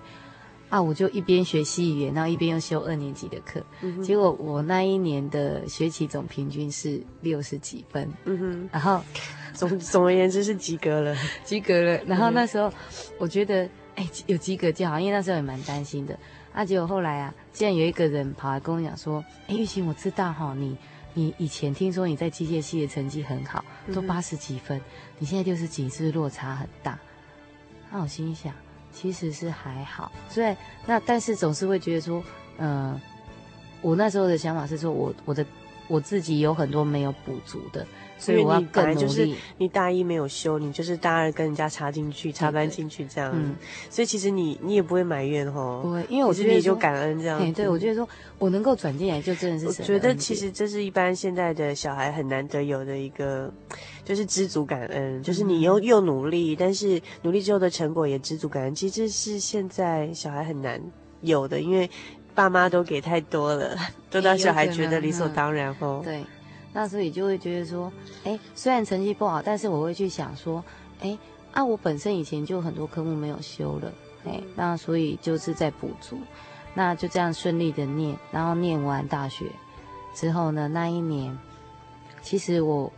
[0.74, 0.82] 啊！
[0.82, 9.00] 我就一边学西语言，然后一边又修二年级的课，嗯、结果我那一年的学期总平均是六十几分，嗯哼，然后
[9.54, 12.04] 总总而言之是及格了， 及格了。
[12.06, 12.74] 然后那时候
[13.20, 16.18] 我觉得，哎、欸，有及格就好，因为那时候也蛮担心的。
[16.52, 20.76] 啊，结果后来啊，竟然有一个人跑来跟我讲说，哎、欸，玉琴，我知道哈，你
[21.14, 24.82] 你以前听说你在机械系的成绩很好，都八十几分，嗯、
[25.20, 26.98] 你现在六十几，是不是落差很大？
[27.92, 28.52] 那我心里想。
[28.94, 32.24] 其实是还好，所以那但是总是会觉得说，
[32.58, 33.02] 嗯、呃，
[33.82, 35.46] 我那时候的想法是说我我的
[35.88, 37.86] 我自己有很多没有补足的。
[38.24, 38.94] 所以我要更。
[38.96, 43.32] 就是你大一没有修，你就是大二跟人家插进去，插班进去这样。
[43.34, 43.56] 嗯，
[43.90, 47.40] 所以其实你你也不会埋怨吼，不会，因为我觉得你就感恩这样。
[47.40, 48.08] 对，对，我觉得说
[48.38, 49.66] 我能够转进来，就真的是。
[49.66, 53.52] 我觉得其实这是一般现在的小孩很难得有的一个，
[54.06, 58.76] 就是知足感恩，就是你又又努力，但是努力之后的成果也知足感恩。
[58.76, 60.80] 其实这是现在小孩很难
[61.22, 61.90] 有的，因为
[62.36, 63.76] 爸妈都给太多了，
[64.12, 66.02] 都让小孩觉得理所当然吼。
[66.04, 66.24] 对。
[66.76, 70.64] 那所以就会觉得说，哎，虽然成绩不好，但是我会去想说，
[71.02, 71.16] 哎，
[71.52, 73.94] 啊，我本身以前就很多科目没有修了，
[74.26, 76.18] 哎，那所以就是在补足，
[76.74, 79.46] 那就这样顺利的念，然后念完大学
[80.16, 81.38] 之后呢，那一年，
[82.24, 82.92] 其实我，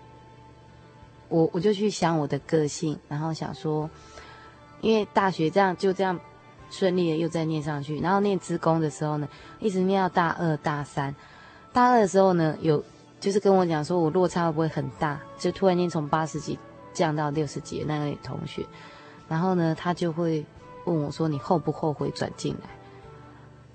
[1.28, 3.90] 我我就去想我的个性，然后想说，
[4.80, 6.18] 因为大学这样就这样
[6.70, 9.28] 顺利的又再念上去，然后念职工的时候呢，
[9.60, 11.14] 一直念到大二大三，
[11.74, 12.82] 大二的时候呢有。
[13.26, 15.20] 就是跟我讲说，我落差会不会很大？
[15.36, 16.60] 就突然间从八十几
[16.94, 18.64] 降到六十几的那位同学，
[19.28, 20.46] 然后呢，他就会
[20.84, 22.70] 问我说：“你后不后悔转进来？”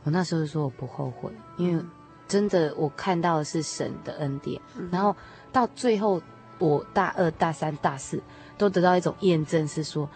[0.05, 1.85] 我那时候就说：“我不后悔，因为
[2.29, 4.63] 真的我看到的是神的恩典。
[4.77, 5.17] 嗯”然后
[5.51, 6.23] 到最后，
[6.61, 8.23] 我大二、大三、大四
[8.57, 10.09] 都得到一种验证，是说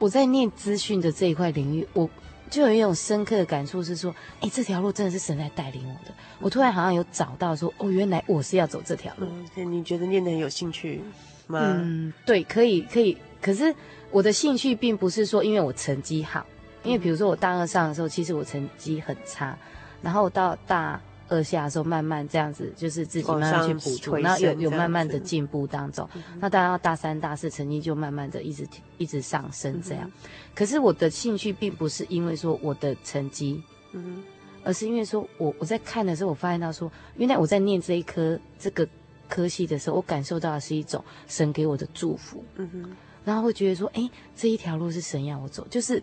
[0.00, 2.10] 我在念资讯的这一块领域，我。
[2.52, 6.14] 就有一种深刻的感触是说，哎，这条路真的是神在带领我的。
[6.38, 9.26] 我突然好像有找到说，哦，原来我是要走这条路。
[9.56, 11.00] 嗯，你觉得念得很有兴趣
[11.46, 11.58] 吗？
[11.62, 13.16] 嗯，对，可以，可以。
[13.40, 13.74] 可是
[14.10, 16.44] 我的兴趣并不是说因为我成绩好，
[16.84, 19.56] 因为比如说我大二上的时候，其实我成绩很差，
[20.02, 21.00] 然后到大。
[21.32, 26.06] 二下的时候，慢慢这样子，就是自己慢慢去补足，然后有有慢慢的进步当中。
[26.14, 28.68] 嗯、那当然到大三、大四，成绩就慢慢的一直
[28.98, 30.06] 一直上升这样。
[30.06, 34.22] 嗯、可是我的兴趣并不是因为说我的成绩，嗯，
[34.62, 38.86] 而是因为说我我在看的时候，我发现到说，原来我在念这一科这个
[39.26, 42.90] 科系的时候，我感受到的是一种神给我的祝福，嗯哼，
[43.24, 46.02] 然后会觉得说，哎，这一条路是神要我走，就是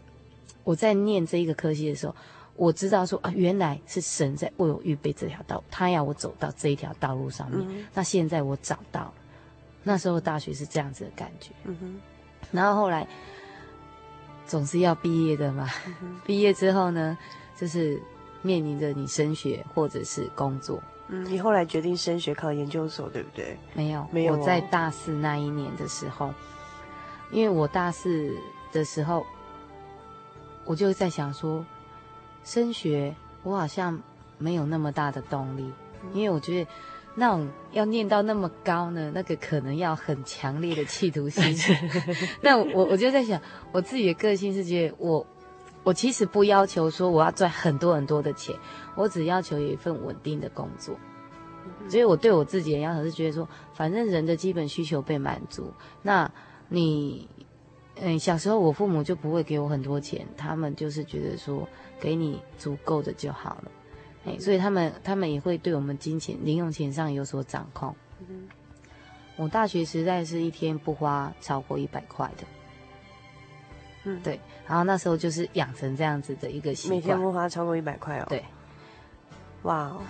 [0.64, 2.16] 我在念这一个科系的时候。
[2.60, 7.66] 我知道说啊，原来是神在为我预备这条道，他要我走到这一条道路上面。
[7.70, 9.14] 嗯、那现在我找到了，
[9.82, 11.52] 那时候大学是这样子的感觉。
[11.64, 12.02] 嗯哼。
[12.52, 13.08] 然后后来
[14.46, 15.70] 总是要毕业的嘛，
[16.26, 17.18] 毕业之后呢，
[17.56, 17.98] 就是
[18.42, 20.84] 面临着你升学或者是工作。
[21.08, 23.58] 嗯，你后来决定升学考研究所，对不对？
[23.74, 24.38] 没有，没有、哦。
[24.38, 26.34] 我在大四那一年的时候，
[27.32, 28.36] 因为我大四
[28.74, 29.26] 的时候，
[30.66, 31.66] 我就在想说。
[32.50, 34.02] 升学，我好像
[34.40, 35.72] 没有那么大的动力，
[36.14, 36.72] 因为我觉得
[37.14, 41.56] 那种要念到那么高呢，那个可能要很强烈的企图心。
[42.42, 43.40] 那我我就在想，
[43.72, 45.24] 我自己的个性是觉得我
[45.84, 48.56] 我其实不要求说我要赚很多很多的钱，
[48.96, 50.98] 我只要求有一份稳定的工作。
[51.88, 55.72] 所以我对我自己的要求是觉得说，反正人的基本需求被满足，
[56.02, 56.32] 那
[56.68, 57.30] 你
[58.02, 61.68] 嗯，小时候我父母就不会给我很多钱，他们就是觉得说。
[62.02, 63.72] 给你足够的就好了，
[64.24, 67.94] 哎，所以他们他们也会对我们金钱零用钱上有所掌控。
[68.22, 68.48] 嗯、
[69.36, 72.48] 我大学时代是一天不花超过一百块的，
[74.06, 78.26] 嗯，对，然后那时候就是养成这样子的一个习惯，每天不花超过一百块哦。
[78.30, 78.46] 对，
[79.64, 80.02] 哇 Wow，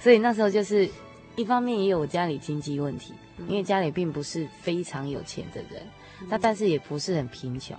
[0.00, 0.90] 所以那时候就是
[1.36, 5.86] 一方面也有家里经济问题，嗯、因为家里并不是非常有钱的人，
[6.28, 7.76] 那、嗯、但是也不是很贫穷。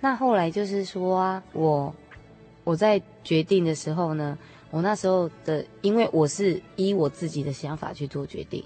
[0.00, 1.94] 那后来就是说啊，我。
[2.64, 4.36] 我在决定的时候呢，
[4.72, 8.60] 我那时候的，因为我是依我自己的想法去做决定。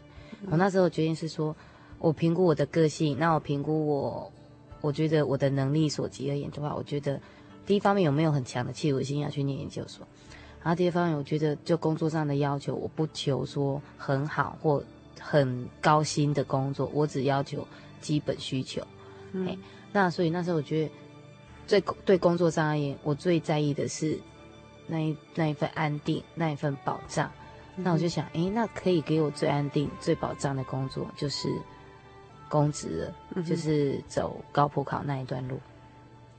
[0.50, 1.54] 我那时候决定是说，
[1.98, 4.32] 我评估我的个性，那我评估我，
[4.80, 7.20] 我觉得我的能力所及而言的话，我觉得
[7.66, 10.06] 第一方面有没有很强的企图心要去念研究所，
[10.62, 14.82] 然后第二方面我觉得就工作上的要求，我不求说很好或
[15.20, 17.68] 很高薪的工作，我只要求
[18.00, 18.82] 基本需求。
[19.32, 19.56] 嗯，
[19.92, 20.92] 那所以那时候我觉得。
[21.66, 24.18] 最对，工作上而言，我最在意的是
[24.88, 27.30] 那一那一份安定，那一份保障。
[27.76, 31.48] 嗯、那我就想，哎，那可以给我最安定、最保障的工作，就是
[32.48, 35.60] 公职了，嗯、就是走高普考那一段路，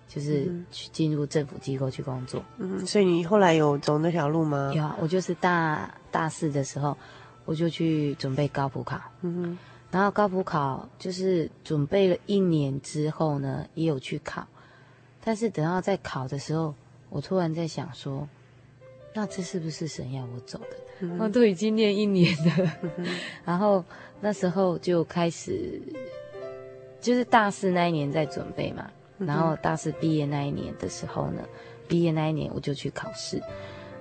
[0.05, 2.43] 就是去进入政府机构去工作。
[2.57, 4.73] 嗯，所以你后来有走那条路吗？
[4.75, 6.97] 有啊，我就是大大四的时候，
[7.45, 8.99] 我就去准备高普考。
[9.21, 9.57] 嗯哼，
[9.91, 14.47] 然后高普考就是准备了一年之后呢，也有去考。
[15.23, 16.73] 但是等到在考的时候，
[17.09, 18.27] 我突然在想说，
[19.13, 20.77] 那这是不是神要我走的？
[21.01, 23.07] 嗯、我都已经念一年了，嗯、
[23.43, 23.83] 然后
[24.21, 25.81] 那时候就开始，
[27.01, 31.43] 就是大四那一年在准备嘛，嗯、然后大四毕业那一年的时候呢，
[31.87, 33.41] 毕业那一年我就去考试，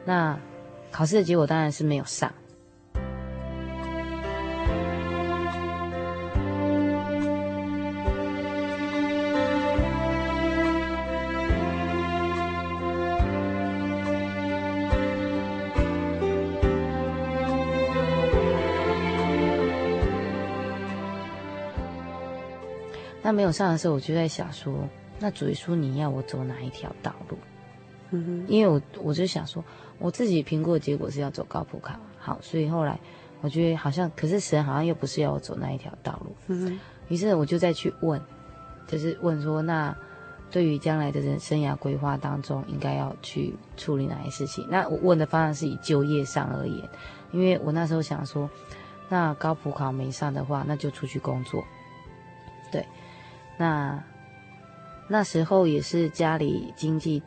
[0.05, 0.38] 那
[0.91, 2.32] 考试的结果当然是没有上。
[23.51, 24.72] 有上的时候，我就在想说，
[25.18, 27.36] 那主耶稣你要我走哪一条道路？
[28.46, 29.62] 因为我我就想说，
[29.98, 32.96] 我自己评估的结果是要走高普卡，好，所以后来
[33.40, 36.32] 我觉得好像，可是神好像又不是要我走那一条道路。
[37.09, 38.22] 于是我就再去问，
[38.86, 39.92] 就是问说，那
[40.48, 44.64] 对于将来的人生涯规划当中，应该要去处理哪些事情？
[44.70, 46.88] 那我问的方向是以就业上而言，
[47.32, 48.48] 因为我那时候想说，
[49.09, 51.64] 那高普考没上的话，那就出去工作。
[52.72, 52.86] 对，
[53.61, 54.03] 那
[55.07, 57.23] 那时候也是家里经济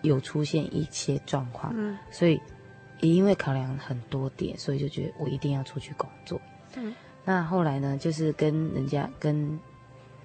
[0.00, 2.40] 有出现一些状况，嗯，所以
[3.00, 6.40] 也因为考量很多点，所以就觉得我一定要出去工作。
[6.76, 6.94] 嗯，
[7.26, 9.60] 那后来呢，就是跟人家跟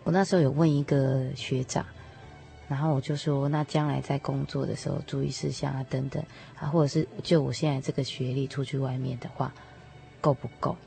[0.05, 1.85] 我那时候有问一个学长，
[2.69, 6.23] 然后我就说，那将来在工作的时候注意事项啊等等
[6.57, 9.53] 啊，或者是就我现在这个学历出去外面的话，
[10.21, 10.77] 够不够？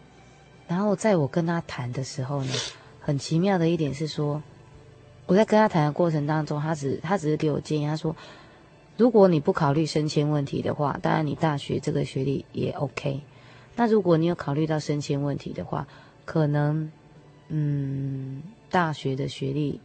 [0.67, 2.53] 然后在我跟他谈的时候呢。
[3.07, 4.43] 很奇妙的一点是说，
[5.27, 8.15] 我在跟他谈的过程当中，他只他只是给我建议，他说，
[8.97, 13.21] 如果你不考虑升迁问题的话，当然你大学这个学历也 OK。
[13.77, 15.87] 那如果你有考虑到升迁问题的话，
[16.25, 16.91] 可能
[17.49, 19.81] 嗯大学的学历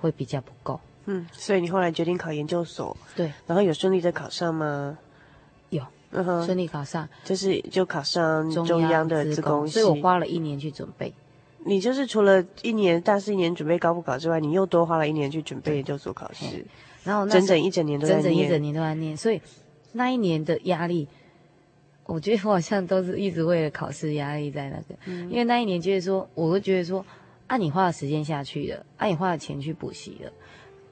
[0.00, 0.80] 会比较不够。
[1.06, 4.96] 嗯，所以你后来决定考研究所，对，然后有顺利的考上吗？
[5.70, 11.12] 有，嗯哼，顺利考上，就是就考上中央的资工系，所以我花了一年去准备。
[11.64, 16.64] 你就是除了一年大四一年准备高复考之外，你又多花了一年去准备研究所考试，
[17.04, 19.40] 然后整整一整年都在念，整整一整年都在念，所以
[19.92, 21.06] 那一年的压力，
[22.06, 27.04] 我觉得我好像都是一直为了考试压力在那个，嗯、因为那一年就是说，我会觉得说，
[27.48, 30.32] 啊，你花了时间下去了，啊，你花了钱去补习了，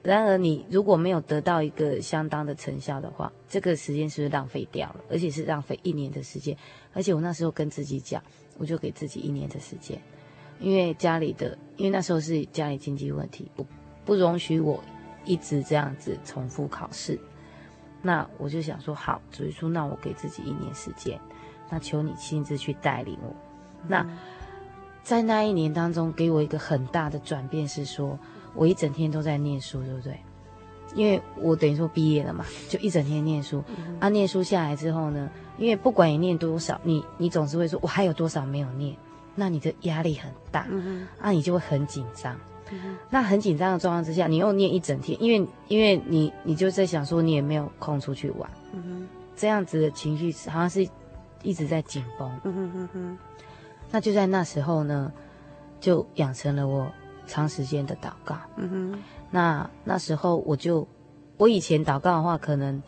[0.03, 5.01] 然而你如果没有得到一个相当的成效的话，这个时间是不是浪费掉了？
[5.09, 6.55] 而且是浪费一年的时间，
[6.93, 8.21] 而且我那时候跟自己讲，
[8.57, 9.99] 我就给自己一年的时间。
[10.59, 13.65] 因为家里的，因为那时候是家里经济问题，不
[14.05, 14.83] 不容许我
[15.25, 17.19] 一直这样子重复考试。
[18.01, 21.19] 那我就想说，好，主耶稣，那我给自己一年时间，
[21.69, 23.29] 那求你亲自去带领我。
[23.83, 24.17] 嗯、那
[25.03, 28.17] 在那一年当中，给我一个很大的转变是说，
[28.53, 30.17] 我一整天都在念书，对不对？
[30.95, 33.63] 因为我等于说毕业了嘛，就一整天念书。
[33.75, 38.95] 嗯、啊，念书下来之后呢，因为不管你念多少，你你总是会说，我还有多少没有念。
[39.39, 40.67] 那你的压力很大，
[41.21, 42.35] 啊，你就会很紧张，
[42.71, 48.49] 嗯，那很紧张的状况之下，你又念一整天，因为因为你你就在想说，你也没有空出去玩，
[49.35, 50.89] 这样子的情绪好像是
[51.43, 53.17] 一直在紧绷，嗯哼哼哼，
[53.91, 55.13] 那就在那时候呢，
[55.79, 56.91] 就养成了我
[57.27, 60.87] 长时间的祷告，嗯哼，那那时候我就
[61.37, 62.81] 我以前祷告的话，可能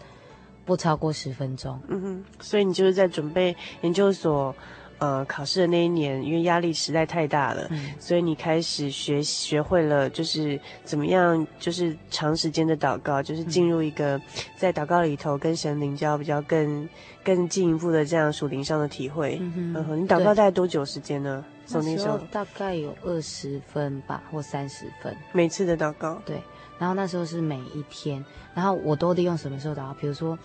[0.65, 4.55] 不超过十分钟，嗯哼，所以你就是在准备研究所。
[4.99, 14.21] 呃，考试的那一年，因为压力实在太大了，嗯、所以你开始学学会了，就是怎么样，就是长时间的祷告，就是进入一个
[14.57, 16.87] 在祷告里头跟神灵交比较更
[17.23, 19.37] 更进一步的这样属灵上的体会。
[19.39, 21.45] 嗯哼，嗯，你祷告大概多久时间呢？
[21.65, 25.15] 从那时候大概有二十分吧，或三十分。
[25.31, 26.21] 每次的祷告。
[26.25, 26.41] 对，
[26.77, 28.21] 然后那时候是每一天，
[28.53, 29.93] 然后我都利用什么时候祷告？
[29.93, 30.37] 比如说，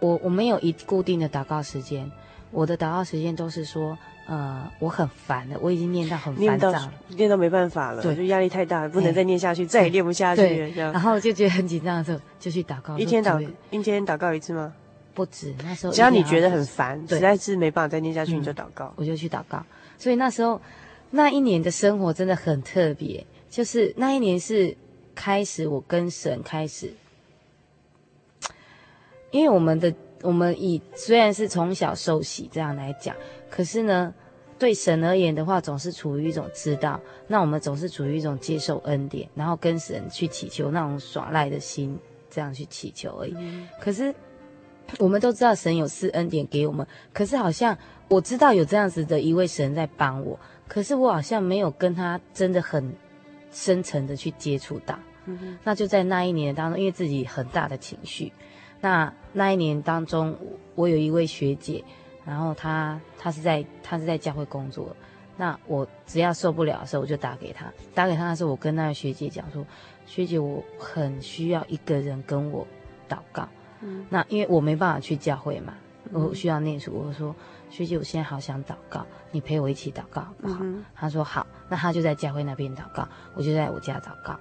[0.00, 2.12] 我我没有一固定的祷告时间。
[2.54, 10.92] 我的祷告时间都是说，呃，我很烦了，我已经念到很烦躁了，念到没办法了，对，就压力太大，不能再念下去，再也念不下去了，这样。
[10.92, 12.96] 然后就觉得很紧张的时候，就去祷告。
[12.96, 14.72] 一天祷一天祷告一次吗？
[15.14, 18.94] 不止，那时候只要你觉得很烦，实在是没办法再念下去，你就祷告。
[18.94, 19.60] 我就去祷告。
[19.98, 20.62] 所以那时候
[21.10, 24.76] 那一年的生活真的很特别，就是那一年是
[25.12, 26.94] 开始我跟神开始，
[29.32, 29.92] 因为我们的。
[30.24, 33.14] 我们以虽然是从小受洗这样来讲，
[33.50, 34.12] 可是呢，
[34.58, 36.98] 对神而言的话，总是处于一种知道。
[37.28, 41.98] 那我们总是处于一种接受恩典，然后跟神去祈求那种耍赖的心，
[42.30, 43.34] 这样去祈求而已。
[43.36, 44.14] 嗯、可是
[44.98, 47.76] 我们都知道神有赐恩典给我们，可是好像
[48.08, 52.90] 我知道有这样子的一位神在帮我，可是我好像没有跟他真的很
[53.52, 54.98] 深层的去接触到。
[55.26, 58.32] 嗯、那就在那一年当中，因为自己很大的情绪。
[58.84, 60.36] 那那一年当中，
[60.74, 61.82] 我有一位学姐，
[62.22, 64.94] 然后她她是在她是在教会工作。
[65.38, 67.72] 那我只要受不了的时候，我就打给她。
[67.94, 69.64] 打给她的时候，我跟那个学姐讲说
[70.04, 72.66] ：“学姐，我很需要一个人跟我
[73.08, 73.48] 祷告。
[73.80, 75.72] 嗯”那因为我没办法去教会嘛，
[76.12, 76.92] 我需要念书。
[76.92, 77.34] 我说
[77.70, 84.38] ：“学姐，我现在好想祷告，你陪我一起祷告好不好？”嗯、她说：“好。”那她就在教会那边祷告，我就在我家祷告。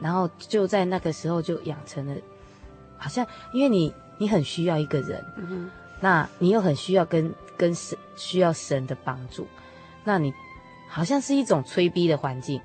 [0.00, 2.16] 然后就在那个时候就养成了。
[3.04, 9.46] 好像因为你你很需要一个人，嗯、那你又很需要跟跟神需要神的帮助，
[10.04, 10.32] 那你
[10.88, 12.58] 好像是一种催逼的环境，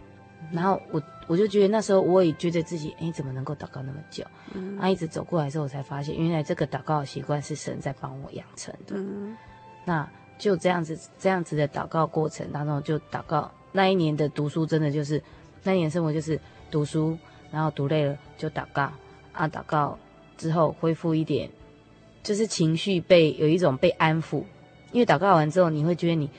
[0.54, 4.24] 然后我我就觉得那时候我也觉得自己，哎，怎么能够祷告那么久？
[4.54, 8.96] 嗯，啊，一直走过来之后，我才发现，原来这个祷告的习惯是神在帮我养成的。
[8.96, 9.36] 嗯，
[9.84, 15.22] 那就这样子，这样子的祷告过程当中，就祷告那一年的读书，真的就是
[15.64, 16.40] 那一年生活就是
[16.72, 17.18] 读书，
[17.52, 18.90] 然后读累了就祷告，
[19.34, 19.98] 啊，祷告
[20.40, 21.50] 之后恢复一点，
[22.24, 24.44] 就是情绪被有一种被安抚，
[24.94, 26.30] 因为祷告完之后，你会觉得你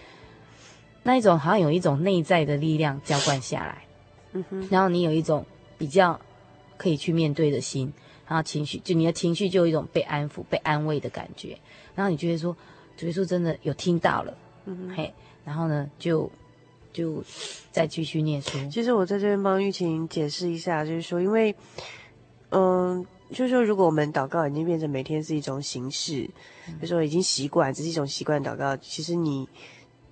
[1.02, 3.84] 那一种好像有一种内在的力量浇灌下来。
[4.32, 5.44] 嗯哼，然后你有一种
[5.76, 6.18] 比较
[6.76, 7.92] 可以去面对的心，
[8.26, 11.58] 然后情绪就你的情绪就有一种被安抚、被安慰的感觉，
[11.94, 12.56] 然后你觉得说
[12.96, 14.36] 主耶稣真的有听到了，
[14.96, 15.12] 嘿，
[15.44, 16.30] 然后呢就
[16.92, 17.22] 就
[17.72, 18.58] 再继续念书。
[18.70, 21.54] 其实我在这边帮玉琴解释一下，就是说，因为
[22.50, 26.28] 嗯，就是说如果我们祷告已经变成每天是一种形式，
[26.68, 29.48] 嗯、就是说已经习惯，只是一种习惯祷告，其实你。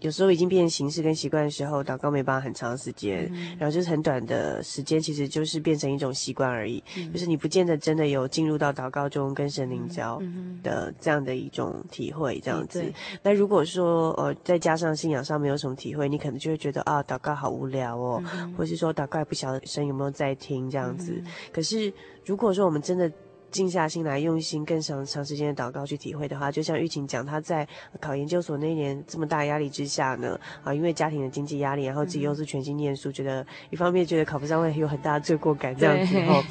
[0.01, 6.83] 有时候已经变成形式跟习惯的时候，祷告没办法很长时间，嗯、然后就是很短的时间，其实就是变成一种习惯而已。
[6.97, 10.23] 嗯、就是你不见得真的有进入到祷告中跟神灵交
[10.63, 12.83] 的这样的一种体会，这样子。
[12.83, 12.93] 嗯、
[13.23, 21.21] 那如果说呃再加上信仰上没有什么体会，你可能就会觉得啊祷告好无聊哦，嗯、或是说祷告也不晓得神有没有在听这样子。
[21.25, 21.93] 嗯、可是
[22.25, 23.11] 如果说我们真的。
[23.51, 27.67] 静下心来，用心更长长时间的祷告去体会的话，就像玉琴讲，她在
[28.01, 36.43] 考研究所那一年这么大压力之下呢，啊，因为家庭的经济压力，然后自己又是全心念书，嗯、觉得一方面觉得考不上会有很大的罪过感，这样子后，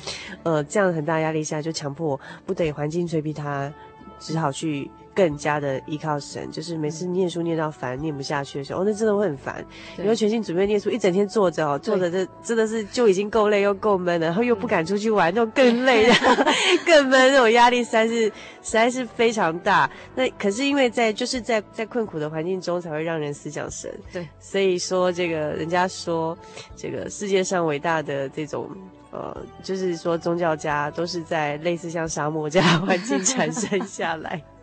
[0.43, 3.71] 呃，这样很大压力下就强迫不得已环境催逼他，
[4.19, 4.89] 只好去。
[5.17, 9.65] 更加的依靠神，就是每次念书念到烦、念不下去的时候，哦，那真的会很烦。
[9.97, 16.13] 因为全心准备念书，一整天坐着哦，坐着这真的是就已经够累又够闷了，然后又不敢出去玩， 那种更累的、
[16.85, 19.89] 更闷，那种压力实在是实在是非常大。
[20.13, 23.91] 那可是因为在就是在在困苦的环境中，才会让人思想神。
[24.13, 26.37] 对，所以说这个人家说，
[26.75, 28.69] 这个世界上伟大的这种
[29.09, 34.39] 呃，就是说宗教家都是在类似像沙漠这样环境产生下来。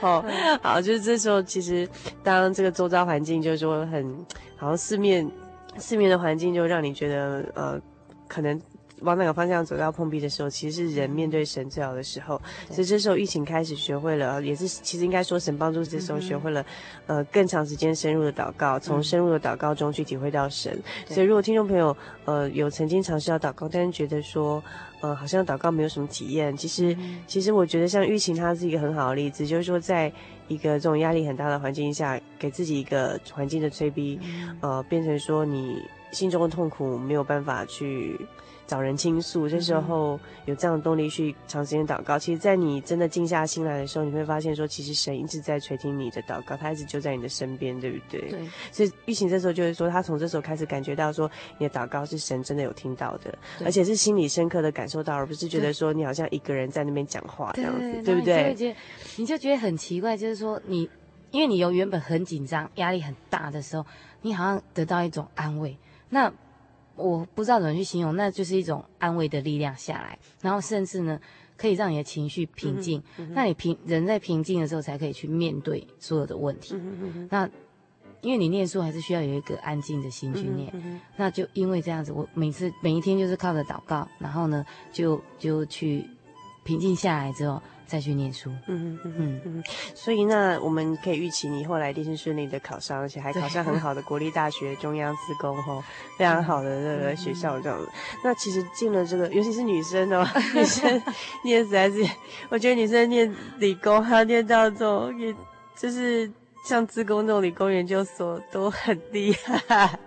[0.00, 0.24] 好
[0.62, 1.88] 好，就是这时候，其实
[2.22, 5.30] 当这个周遭环境就是说很，好像四面
[5.76, 7.80] 四面的环境就让你觉得呃，
[8.26, 8.60] 可能。
[9.02, 12.40] 往哪个方向走到碰壁的时候，其实是人面对神最好的时候。
[12.70, 16.60] 所以这时候疫情开始学会了，也是其实应该说神帮助这时候学会了，
[17.06, 20.72] 嗯、呃，更长时间深入的祷告，从深入的祷告中去体会到神。
[21.08, 24.62] 嗯、所以如果听众朋友呃有曾经尝试要祷告，但是觉得说
[25.00, 30.12] 呃好像祷告没有什么体验，其实、嗯、其实我觉得像玉琴她是一个很好的例子，就是说在
[30.48, 38.18] 一个这种压力很大的环境下，给自己一个环境的催逼，嗯、呃，变成说你心中的痛苦没有办法去。
[38.68, 42.18] 找人倾诉，这时候有这样的动力去长时间祷告。
[42.18, 48.20] 其实，在你真的静下心来的时候，你会发现说，其实神一直在垂听你的祷告，他一直就在你的身边，对不对？
[48.28, 48.40] 对。
[48.70, 58.48] 所以玉琴这时候就是说，他从这时候开始感觉到说，你的祷告是神真的有听到的，而且是心里深刻的感受到，而不是觉得说你好像一个人在那边讲话这样子，对，对，对不对？
[58.50, 58.74] 你就，
[59.16, 60.90] 你就觉得很奇怪，就是说你，
[61.30, 63.86] 因为你有原本很紧张、压力很大的时候，
[64.20, 65.74] 你好像得到一种安慰。
[66.10, 66.30] 那。
[66.98, 71.18] 我不知道怎么去形容，那就是一种安慰的力量下来，然后甚至呢，
[71.56, 73.00] 可以让你的情绪平静。
[73.16, 76.74] 嗯嗯、那你平人在平静的时候，才可以去面对所有的问题。
[77.30, 77.48] 那
[78.20, 86.04] 因为你念书还是需要有一个安静的心去念，那就因为这样子，我每次每一天就是靠着祷告，然后呢，就就去
[86.64, 87.62] 平静下来之后。
[87.88, 89.64] 再去念书，嗯嗯嗯嗯，
[89.94, 95.82] 所以那我们可以预期你后来一定是顺利的考上，而且还考上很好的国立大学中央自工吼，
[96.18, 97.80] 非常好的这个学校这样。
[97.80, 97.88] 子。
[98.22, 100.24] 那其实进了这个，尤其是女生哦，
[100.54, 101.02] 女生
[101.42, 102.06] 念实在是，
[102.50, 105.34] 我觉得女生念理工还要念到这种，也
[105.74, 106.30] 就是。
[106.64, 109.32] 像自工那种理工研究所都很厉
[109.66, 109.98] 害，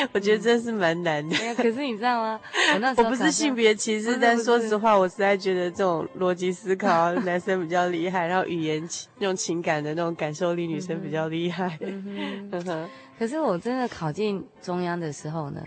[0.12, 1.36] 我觉得真是蛮难的。
[1.36, 1.54] 嗯。
[1.56, 2.40] 可是你知道吗？
[2.74, 8.86] 我那时候我不是性别歧视，但说实话，我实在觉得这种逻辑思考 男生比较厉害，然后语言
[9.18, 11.78] 那种情感的那种感受力女生比较厉害。
[11.80, 12.88] 嗯哼。
[13.18, 15.62] 可是我真的考进中央的时候呢，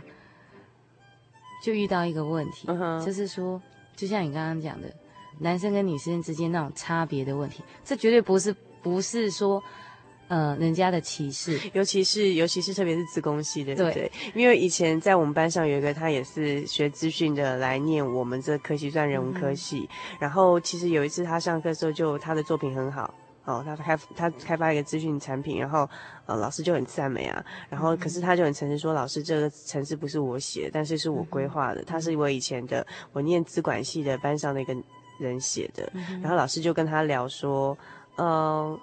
[1.63, 3.61] 就遇到一个问题，嗯、就是说，
[3.95, 4.87] 就像你刚刚讲的，
[5.39, 9.61] 男生跟女生之间那种差别的问题，这绝对不是不是说。
[10.31, 14.09] 呃，人家的歧视，尤其是尤其是特别是资工系的，对不对？
[14.33, 19.89] 因为以前在我们班上有一个，他也是学资讯的，来念我们这科系，算人文科系。
[19.91, 23.13] 嗯、然后其实有一次他上课的时候，就他的作品很好，
[23.43, 25.85] 哦，他开他开发一个资讯产品，然后
[26.25, 27.43] 呃老师就很赞美啊。
[27.69, 34.73] 然后可是他就很诚实说，老师这个城市不是我写的，但是是我规划的，他是我以前的我念资管系的班上的一个
[35.19, 35.91] 人写的。
[36.21, 37.77] 然后老师就跟他聊说，
[38.15, 38.79] 嗯、呃。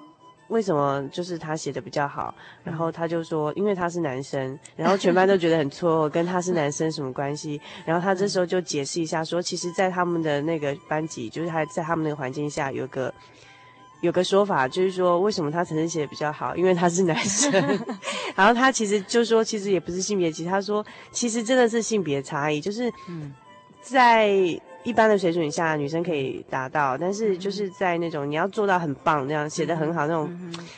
[0.49, 2.35] 为什么就是他写的比较好？
[2.65, 7.61] 然后他就说，因为他是男生，然后全班都觉得很错愕，跟他是男生什么关系？
[7.85, 13.13] 然后他这时候就解释一下说，其实，在他们的那个班级，就是他在他们那个环境下，有个
[14.01, 16.57] 有个说法，就是说为什么他成绩写的比较好？
[16.57, 17.53] 因为他是男生。
[18.35, 22.93] 然后他其实就说，其实也不是性别，其实他说，其实真的是性别差异，就是
[23.83, 24.61] 在。
[24.89, 30.31] 一般的水准下，女生可以达到，但是就是在那种你要做到很棒，那样写的很好那种，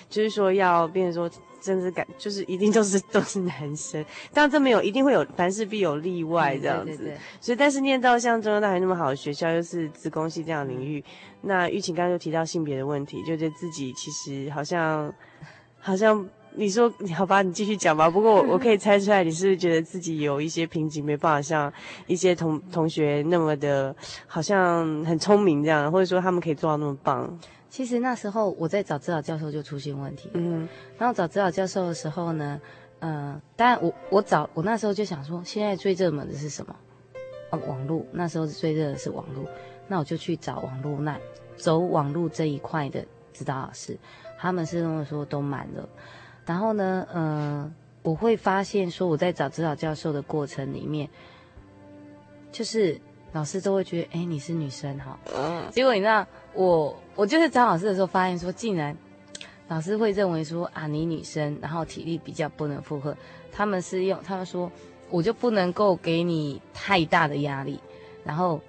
[0.08, 1.30] 就是说要变成说，
[1.60, 6.86] 真是感，就是一定都是都是男生，当然这没有一定会有，凡事必有例外这样子。
[6.86, 7.16] 对对对。
[7.40, 11.04] 所以，但是念到像中央大学那么好的学校，又是资工系这样的领域，
[11.42, 15.14] 那玉琴刚刚就提到性别的问题，就觉得自己其实好像，
[15.78, 16.28] 好像。
[16.54, 18.10] 你说你好吧，你继续讲吧。
[18.10, 21.72] 不过我 我可以猜出来，你是不是觉得自己有一些瓶颈，没办法像
[22.06, 23.94] 一些同同学那么的，
[24.26, 27.38] 好像很聪明这样，或者说他们可以做到那么棒？
[27.68, 30.28] 其实那时候我在找指导教授就出现问题。
[30.34, 32.60] 嗯，然后找指导教授的时候呢，
[32.98, 36.74] 嗯、呃，当然我我找我那时候就想说，现在最热门的是什么？
[37.50, 38.04] 哦，网络。
[38.12, 39.44] 那时候最热的是网络，
[39.86, 41.16] 那我就去找网络那
[41.56, 43.96] 走网络这一块的指导老师，
[44.36, 45.88] 他们是跟我说都满了。
[46.46, 47.72] 然后呢，呃，
[48.02, 51.08] 我会发现说我在找指导教授的过程里面，
[52.50, 53.00] 就是
[53.32, 55.18] 老师都会觉得，哎，你是女生哈。
[55.36, 55.64] 嗯。
[55.70, 58.96] 结果你知道，我我就是找老师的时候发现说，竟然
[59.68, 63.16] 老师会认为说啊，你女生，然后体力比较不能负荷，
[63.52, 64.70] 他们是用他们说，
[65.10, 67.78] 我就不能够给你太大的压力。
[68.24, 68.60] 然后，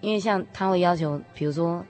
[0.00, 1.84] 因为像他会要求，比如说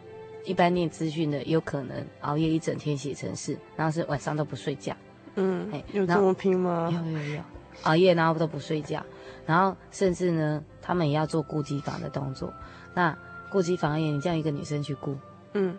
[0.51, 4.93] 一般念资讯的，有可能熬夜一整天写程式，然后是晚上都不睡觉。
[5.37, 6.91] 嗯，有这么拼吗？
[6.93, 7.41] 有有有，
[7.85, 9.01] 熬夜然后都不睡觉，
[9.47, 12.53] 然后甚至呢，他们也要做顾机房的动作。
[12.95, 13.17] 那
[13.49, 15.17] 顾机房也，你叫一个女生去顾，
[15.53, 15.79] 嗯，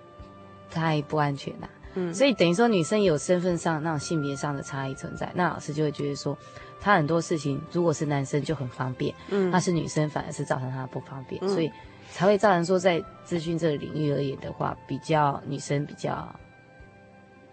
[0.69, 1.69] 太不安全了。
[1.95, 6.37] 嗯，所以等于说女生有身份上那种性别上的差异存在，那老师就会觉得说，
[6.79, 11.69] 她很多事情如果是男生就很方便，嗯，那是女生反而是造成她不方便，嗯，所以
[12.11, 16.27] 才会造成说在资讯这个领域而言的话，比较女生比较。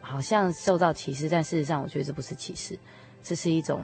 [0.01, 2.79] 好像受到歧视，但事实上我觉得这不是歧视，
[3.23, 3.83] 这是一种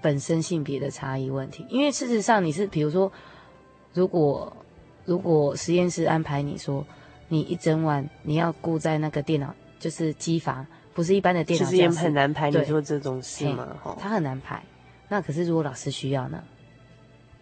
[0.00, 1.66] 本身性别的差异问题。
[1.68, 3.12] 因为事实上你是，比如说，
[3.92, 4.50] 如果
[5.04, 6.82] 如果实验室安排你说，
[7.28, 12.50] 你一整晚你要顾在那个电脑，就是机房，不是一般的电脑，其实也很难排。
[12.50, 13.76] 你说这种事吗？
[14.00, 14.62] 他很难排。
[15.06, 16.42] 那可是如果老师需要呢？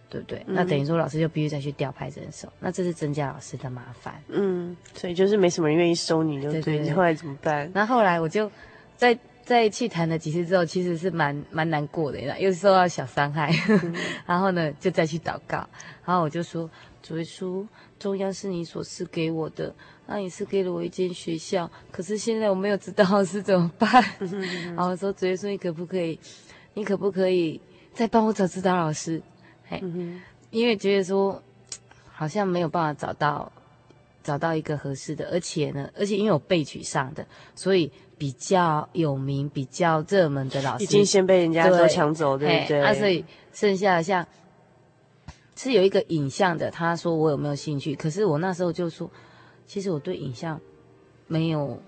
[0.09, 0.39] 对不对？
[0.47, 4.21] 嗯、那等于说老师就必须再去调派人手，那这是增加老师的麻烦。
[4.29, 6.85] 嗯，所以就是没什么人愿意收你，就对，对，对。
[6.85, 7.69] 你 后来怎么办？
[7.73, 8.51] 那后来我就
[8.97, 13.51] 在在去谈了几次之后，其实是蛮蛮难过的，又受到小伤害。
[13.69, 13.95] 嗯、
[14.25, 15.57] 然后呢，就再去祷告。
[16.05, 16.69] 然后我就说
[17.03, 17.65] ：“主耶稣，
[17.99, 19.73] 中央是你所赐给我的，
[20.07, 21.69] 那也是给了我一间学校。
[21.91, 24.03] 可是现在我没有指导老师怎么办？”
[24.65, 26.19] 然后我说：“主耶稣，你可不可以？
[26.73, 27.59] 你可不可以
[27.93, 29.21] 再帮我找指导老师？”
[29.81, 31.41] 嗯哼，因为觉得说
[32.11, 33.51] 好像没有办法找到
[34.23, 42.81] 找到一个合适的，而且呢，而且因为我被取上的，所以比较有名、比较热门的老师已经先被人家都抢走，对不对？
[42.81, 44.25] 啊，所以剩下的像
[45.55, 47.95] 是有一个影像的，他说我有没有兴趣？
[47.95, 49.09] 可是我那时候就说，
[49.65, 50.59] 其实我对影像
[51.27, 51.81] 没有，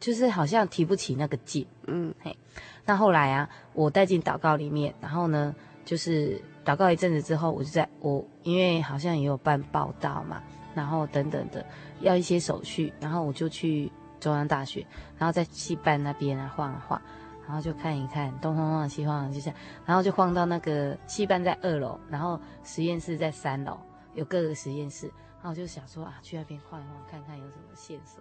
[0.00, 1.64] 就是好像提不起那个劲。
[1.86, 2.36] 嗯，嘿，
[2.84, 6.42] 那后来啊，我带进祷告里面，然后呢，就是。
[6.66, 10.42] 祷告一阵子之后，我就在我因为好像也有办报道嘛，
[10.74, 11.64] 然后等等的
[12.00, 14.84] 要一些手续，然后我就去中央大学，
[15.16, 17.00] 然后在戏班那边啊晃了晃，
[17.46, 23.78] 然后就看一看东晃晃西晃晃，就这样，然后就晃到那个戏班在二楼，然后实验室在三楼，
[24.14, 25.06] 有各个实验室，
[25.36, 28.20] 然后我就想说啊，去那边晃一晃，看看有什么线索，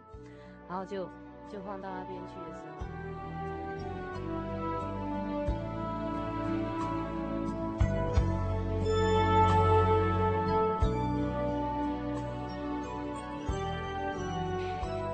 [0.70, 1.06] 然后就
[1.50, 3.65] 就晃到那边去的时候。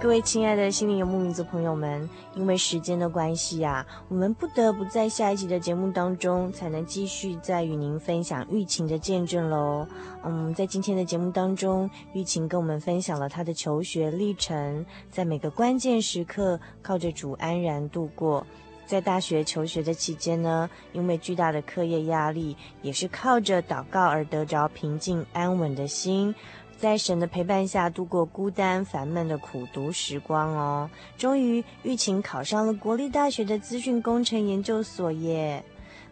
[0.02, 9.88] 各位亲爱的心灵游牧民族朋友们，因为时间的关系啊，我们不得不在下一集的节目当中才能继续再与您分享玉琴的见证喽。
[10.24, 18.44] 嗯，在今天的节目当中，玉琴跟我们分享了她的求学历程，在每个关键时刻靠着主安然度过。
[18.88, 26.36] 在大学求学的期间呢，因为巨大的课业压力，也是靠着祷告而得着平静安稳的心。
[26.82, 35.64] 在神的陪伴下度过孤单烦闷的苦读时光哦，终于玉琴考上了国立大学的资讯工程研究所耶。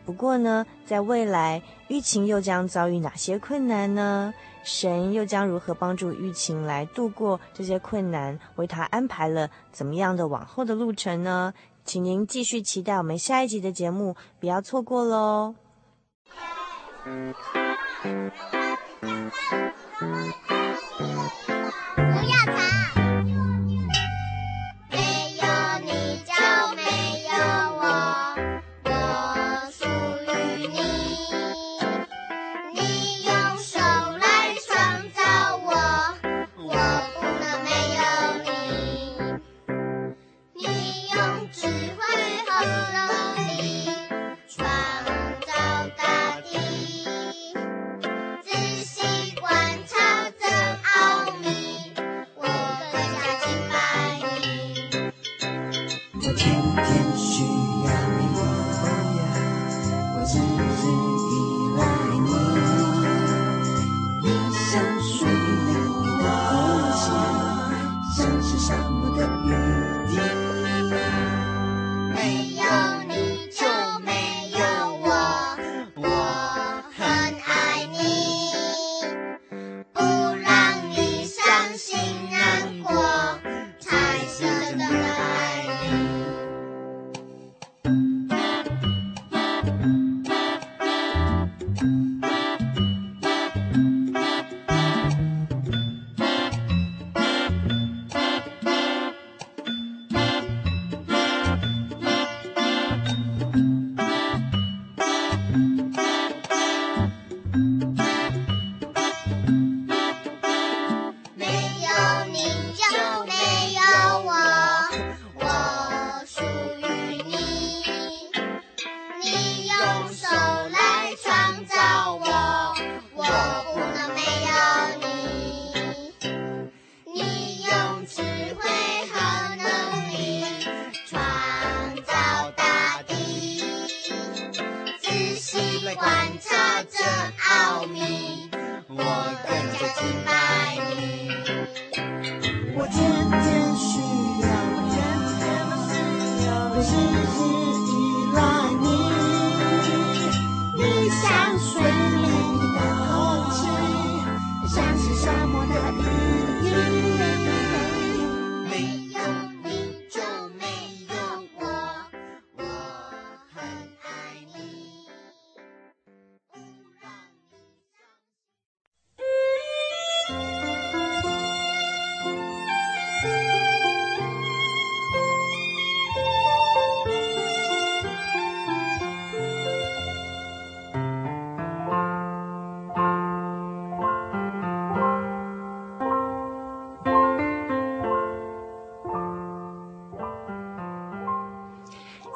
[0.05, 4.31] 不过呢，在未来，玉琴又将遭遇哪些困难呢？
[4.63, 8.39] 神又将如何帮助玉琴来度过这些困难？
[8.55, 11.51] 为她安排了怎么样的往后的路程呢？
[11.83, 15.55] 请您继续期待我们下一集的节目，不要错过喽。
[19.01, 19.07] 不
[22.25, 22.78] 要吵。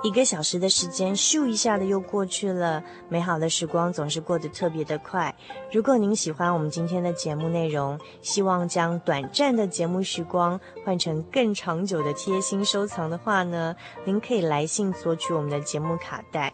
[0.03, 2.83] 一个小时的时间，咻一下的又过去了。
[3.07, 5.33] 美好的时光总是过得特别的快。
[5.71, 13.73] 如果您喜欢我们今天的节目内容，希望将短暂的节目时光换成更长久的贴心收藏的话呢，
[14.03, 16.53] 您可以来信索取我们的节目卡带。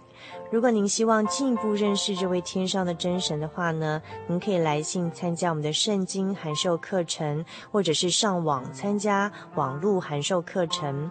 [0.51, 11.09] 如果您希望进一步认识这位天上的真神的话呢，您可以来信参加我们的圣经函授课程，或者是上网参加网络函授课程。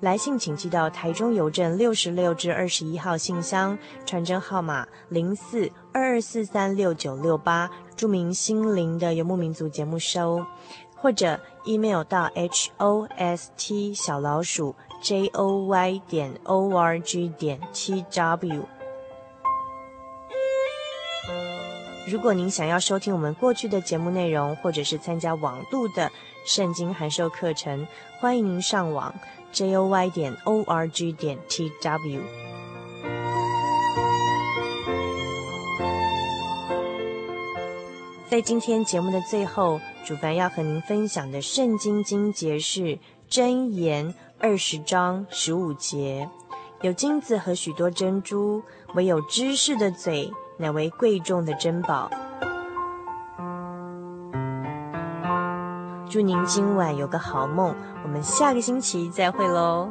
[0.00, 10.44] 来信请寄到台中邮政六十六至二十一号信箱，传真号码零四二二四三六九六八，注明心灵的游牧民族节目收，
[10.94, 17.60] 或者 email 到 h o s t 小老鼠 j o y 点 o r g 点
[17.72, 18.66] t w。
[22.08, 26.10] 如果您想要收听我们过去的节目内容，或者是参加网路的
[26.44, 27.86] 圣经函授课程，
[28.20, 29.14] 欢迎您上网。
[29.52, 32.20] j o y 点 o r g 点 t w，
[38.28, 42.98] 在今天节目的最后，主凡要和您分享的圣经经节是
[43.30, 46.28] 箴言二十章十五节：
[46.82, 48.62] 有金子和许多珍珠，
[48.94, 52.10] 唯有知识的嘴，乃为贵重的珍宝。
[56.10, 57.74] 祝您今晚有个好梦，
[58.04, 59.90] 我们下个星期再会喽。